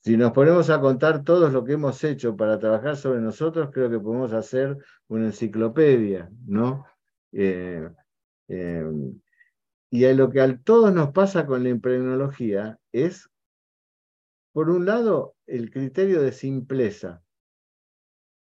[0.00, 3.90] Si nos ponemos a contar todo lo que hemos hecho para trabajar sobre nosotros, creo
[3.90, 4.76] que podemos hacer
[5.08, 6.86] una enciclopedia, ¿no?
[7.32, 7.88] Eh,
[8.48, 8.84] eh,
[9.90, 13.28] y lo que a todos nos pasa con la impregnología es,
[14.58, 17.22] por un lado, el criterio de simpleza,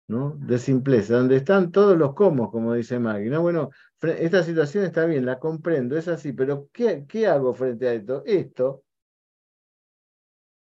[0.08, 0.36] ¿no?
[0.36, 3.40] De simpleza, donde están todos los cómo, como dice Maggie, ¿no?
[3.40, 3.70] Bueno,
[4.02, 8.22] esta situación está bien, la comprendo, es así, pero ¿qué, qué hago frente a esto?
[8.26, 8.84] Esto,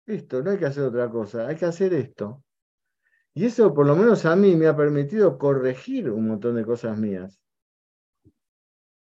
[0.07, 2.45] esto, no hay que hacer otra cosa, hay que hacer esto.
[3.35, 6.97] Y eso por lo menos a mí me ha permitido corregir un montón de cosas
[6.97, 7.41] mías.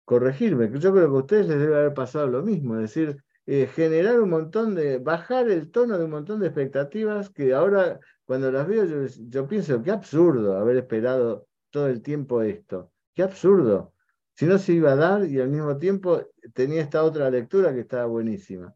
[0.03, 3.68] Corregirme, yo creo que a ustedes les debe haber pasado lo mismo, es decir, eh,
[3.68, 8.52] generar un montón de, bajar el tono de un montón de expectativas que ahora cuando
[8.52, 8.86] las veo
[9.30, 13.94] yo, pienso, qué absurdo haber esperado todo el tiempo esto, qué absurdo.
[14.34, 16.24] Si no se iba a dar y al mismo tiempo
[16.54, 18.76] tenía esta otra lectura que estaba buenísima.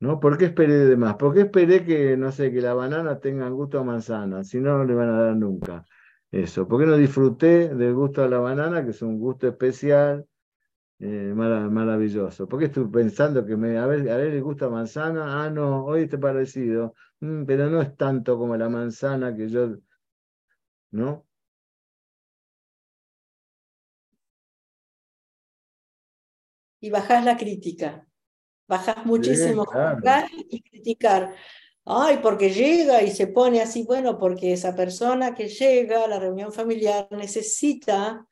[0.00, 0.18] ¿No?
[0.18, 1.14] ¿Por qué esperé de más?
[1.16, 4.42] ¿Por qué esperé que, no sé, que la banana tenga gusto a manzana?
[4.42, 5.84] Si no, no le van a dar nunca
[6.32, 6.66] eso.
[6.66, 10.26] ¿Por qué no disfruté del gusto de la banana, que es un gusto especial,
[11.02, 12.48] eh, maravilloso?
[12.48, 15.42] ¿Por qué estoy pensando que me, a ver, a ver, le gusta manzana?
[15.44, 16.94] Ah, no, hoy está parecido.
[17.18, 19.76] Mm, pero no es tanto como la manzana que yo,
[20.92, 21.26] ¿no?
[26.80, 28.06] Y bajás la crítica.
[28.68, 29.64] Bajas muchísimo
[30.50, 31.34] y criticar.
[31.84, 36.20] Ay, porque llega y se pone así, bueno, porque esa persona que llega a la
[36.20, 38.24] reunión familiar necesita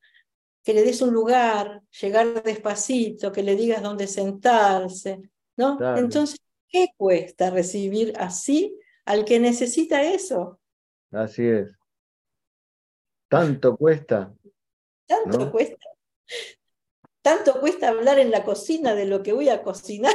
[0.62, 5.20] que le des un lugar, llegar despacito, que le digas dónde sentarse,
[5.56, 5.78] ¿no?
[5.96, 6.38] Entonces,
[6.68, 10.60] ¿qué cuesta recibir así al que necesita eso?
[11.10, 11.70] Así es.
[13.28, 14.34] Tanto cuesta.
[15.06, 15.86] Tanto cuesta.
[17.22, 20.14] Tanto cuesta hablar en la cocina de lo que voy a cocinar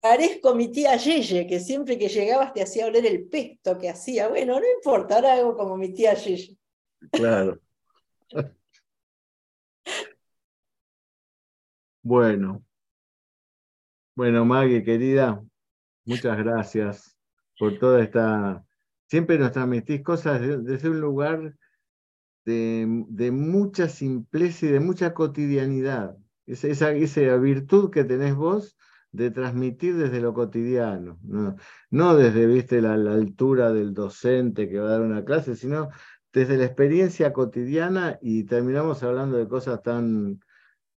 [0.00, 4.28] Parezco mi tía Yeye, que siempre que llegabas te hacía oler el pesto que hacía.
[4.28, 6.56] Bueno, no importa, ahora hago como mi tía Yeye.
[7.12, 7.60] Claro.
[12.02, 12.64] bueno.
[14.14, 15.42] Bueno, Maggie, querida,
[16.04, 17.16] muchas gracias
[17.58, 18.64] por toda esta...
[19.06, 21.56] Siempre nos transmitís cosas desde un lugar
[22.44, 26.16] de, de, mucha simpleza y de mucha cotidianidad.
[26.46, 28.76] Esa, esa, esa virtud que tenés vos
[29.12, 31.18] de transmitir desde lo cotidiano,
[31.90, 35.88] no, desde ¿viste, la, altura del docente que va a dar una clase, sino
[36.32, 40.40] desde la experiencia cotidiana y terminamos hablando de cosas tan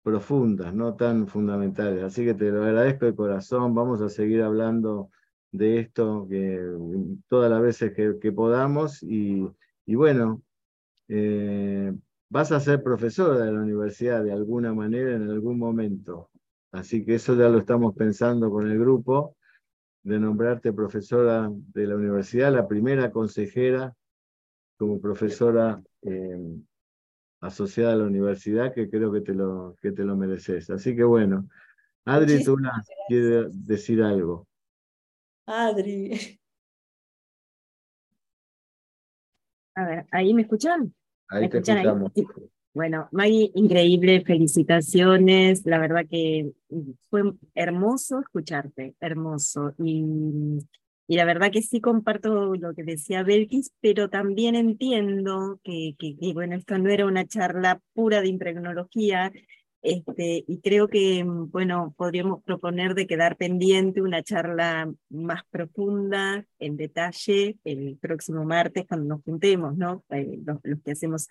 [0.02, 2.02] profundas, no tan fundamentales.
[2.02, 5.10] Así que te lo agradezco de corazón, vamos a seguir hablando
[5.52, 6.60] de esto que,
[7.28, 9.48] todas las veces que, podamos y,
[9.86, 10.42] bueno,
[11.08, 11.92] eh,
[12.28, 16.30] vas a ser profesora de la universidad de alguna manera en algún momento.
[16.72, 19.36] Así que eso ya lo estamos pensando con el grupo,
[20.02, 23.94] de nombrarte profesora de la universidad, la primera consejera
[24.80, 26.56] como profesora eh,
[27.42, 30.70] asociada a la universidad, que creo que te lo, que te lo mereces.
[30.70, 31.50] Así que bueno,
[32.06, 34.48] Adri Tuna quiere decir algo.
[35.44, 36.38] Adri.
[39.74, 40.94] A ver, ¿ahí me escuchan?
[41.28, 42.10] Ahí te escuchamos.
[42.72, 45.66] Bueno, Maggie, increíble, felicitaciones.
[45.66, 46.52] La verdad que
[47.10, 49.74] fue hermoso escucharte, hermoso.
[49.78, 50.58] Y,
[51.10, 55.96] y la verdad que sí comparto lo que decía Belkis, pero también entiendo que,
[56.32, 59.32] bueno, esto no era una charla pura de impregnología,
[59.82, 66.76] este, y creo que, bueno, podríamos proponer de quedar pendiente una charla más profunda, en
[66.76, 70.04] detalle, el próximo martes cuando nos juntemos, ¿no?
[70.10, 71.26] Eh, los, los que hacemos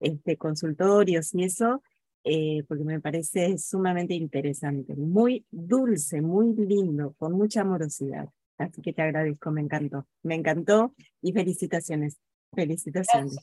[0.00, 1.82] este, consultorios y eso,
[2.22, 8.28] eh, porque me parece sumamente interesante, muy dulce, muy lindo, con mucha amorosidad.
[8.58, 12.18] Así que te agradezco, me encantó, me encantó y felicitaciones,
[12.54, 13.36] felicitaciones.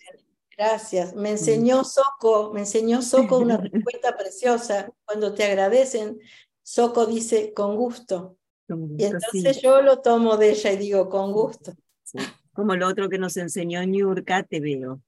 [0.58, 1.16] Gracias.
[1.16, 4.92] Me enseñó Soco, me enseñó Soco una respuesta preciosa.
[5.06, 6.20] Cuando te agradecen,
[6.62, 8.38] Soco dice con gusto.
[8.68, 11.74] y entonces yo lo tomo de ella y digo con gusto.
[12.52, 15.02] Como lo otro que nos enseñó Niurka, te veo.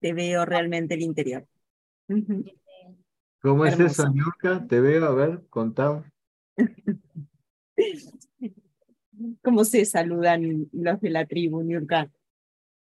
[0.00, 1.46] Te veo realmente el interior.
[3.40, 4.66] ¿Cómo es eso, Niurka?
[4.66, 6.12] Te veo, a ver, contame.
[9.42, 12.10] ¿Cómo se saludan los de la tribu, Niurka?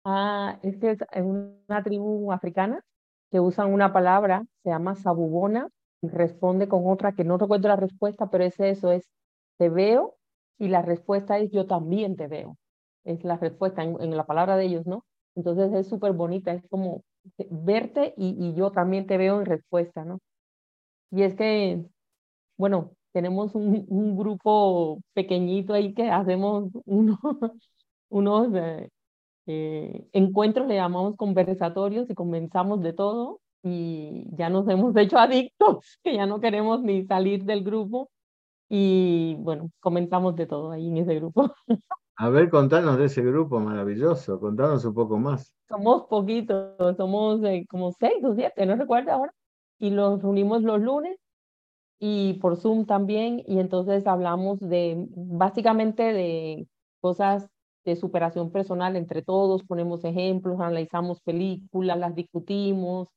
[0.05, 2.85] Ah, es que es una tribu africana
[3.31, 5.69] que usan una palabra, se llama sabubona,
[6.03, 9.09] y responde con otra que no recuerdo la respuesta, pero es eso, es
[9.59, 10.17] te veo,
[10.59, 12.57] y la respuesta es yo también te veo.
[13.05, 15.05] Es la respuesta en, la palabra de ellos, ¿no?
[15.35, 17.05] Entonces es súper bonita, es como
[17.51, 20.19] verte y, y yo también te veo en respuesta, ¿no?
[21.11, 21.85] Y es que,
[22.57, 27.19] bueno, tenemos un, un grupo pequeñito ahí que hacemos uno,
[28.09, 28.91] unos eh,
[29.47, 35.99] eh, encuentros, le llamamos conversatorios y comenzamos de todo y ya nos hemos hecho adictos,
[36.05, 38.11] que ya no queremos ni salir del grupo
[38.69, 41.53] y bueno, comenzamos de todo ahí en ese grupo.
[42.17, 45.55] A ver, contanos de ese grupo maravilloso, contanos un poco más.
[45.69, 49.33] Somos poquitos, somos eh, como seis o siete, no recuerdo ahora,
[49.79, 51.19] y los reunimos los lunes
[52.03, 56.67] y por Zoom también, y entonces hablamos de básicamente de
[57.01, 57.47] cosas
[57.85, 63.09] de superación personal entre todos, ponemos ejemplos, analizamos películas, las discutimos,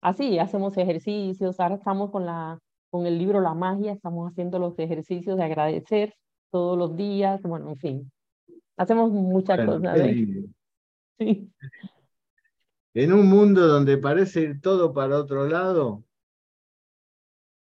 [0.00, 2.58] así, hacemos ejercicios, ahora estamos con, la,
[2.90, 6.14] con el libro La magia, estamos haciendo los ejercicios de agradecer
[6.50, 8.12] todos los días, bueno, en fin,
[8.76, 9.98] hacemos muchas cosas.
[10.00, 10.44] ¿eh?
[11.18, 11.52] Sí.
[12.94, 16.02] En un mundo donde parece ir todo para otro lado,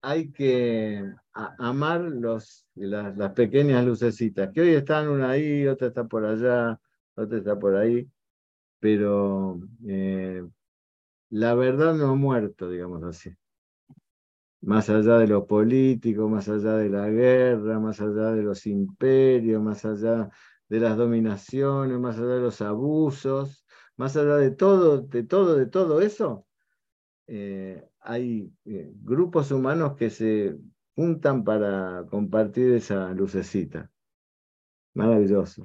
[0.05, 1.03] hay que
[1.33, 6.79] amar los, las, pequeñas lucecitas, que hoy están una ahí, otra está por allá,
[7.15, 8.07] otra está por ahí,
[8.79, 10.47] pero eh,
[11.31, 13.31] la verdad no ha muerto, digamos así.
[14.61, 19.61] Más allá de lo político, más allá de la guerra, más allá de los imperios,
[19.61, 20.29] más allá
[20.69, 23.65] de las dominaciones, más allá de los abusos,
[23.97, 26.45] más allá de todo, de todo, de todo eso,
[27.25, 30.57] eh, hay eh, grupos humanos que se
[30.95, 33.91] juntan para compartir esa lucecita.
[34.93, 35.63] Maravilloso.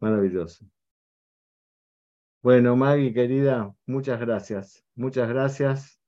[0.00, 0.64] Maravilloso.
[2.40, 4.86] Bueno, Maggie, querida, muchas gracias.
[4.94, 6.00] Muchas gracias.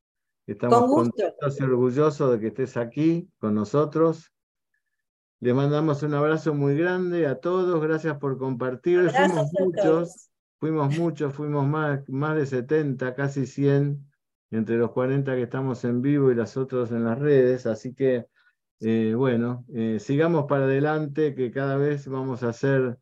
[0.47, 4.33] Estamos contentos y orgullosos de que estés aquí con nosotros.
[5.41, 7.83] Le mandamos un abrazo muy grande a todos.
[7.83, 9.11] Gracias por compartir.
[9.11, 14.10] Fuimos muchos, fuimos muchos, fuimos más, más de 70, casi 100
[14.51, 17.66] entre los 40 que estamos en vivo y las otras en las redes.
[17.66, 18.27] Así que,
[18.81, 22.98] eh, bueno, eh, sigamos para adelante, que cada vez vamos a ser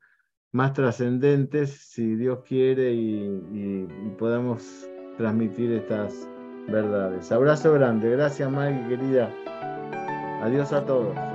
[0.52, 3.88] más trascendentes, si Dios quiere, y,
[4.18, 6.28] podamos transmitir estas
[6.68, 7.30] verdades.
[7.30, 8.10] Abrazo grande.
[8.10, 9.32] Gracias, Maggie, querida.
[10.42, 11.27] Adiós a todos.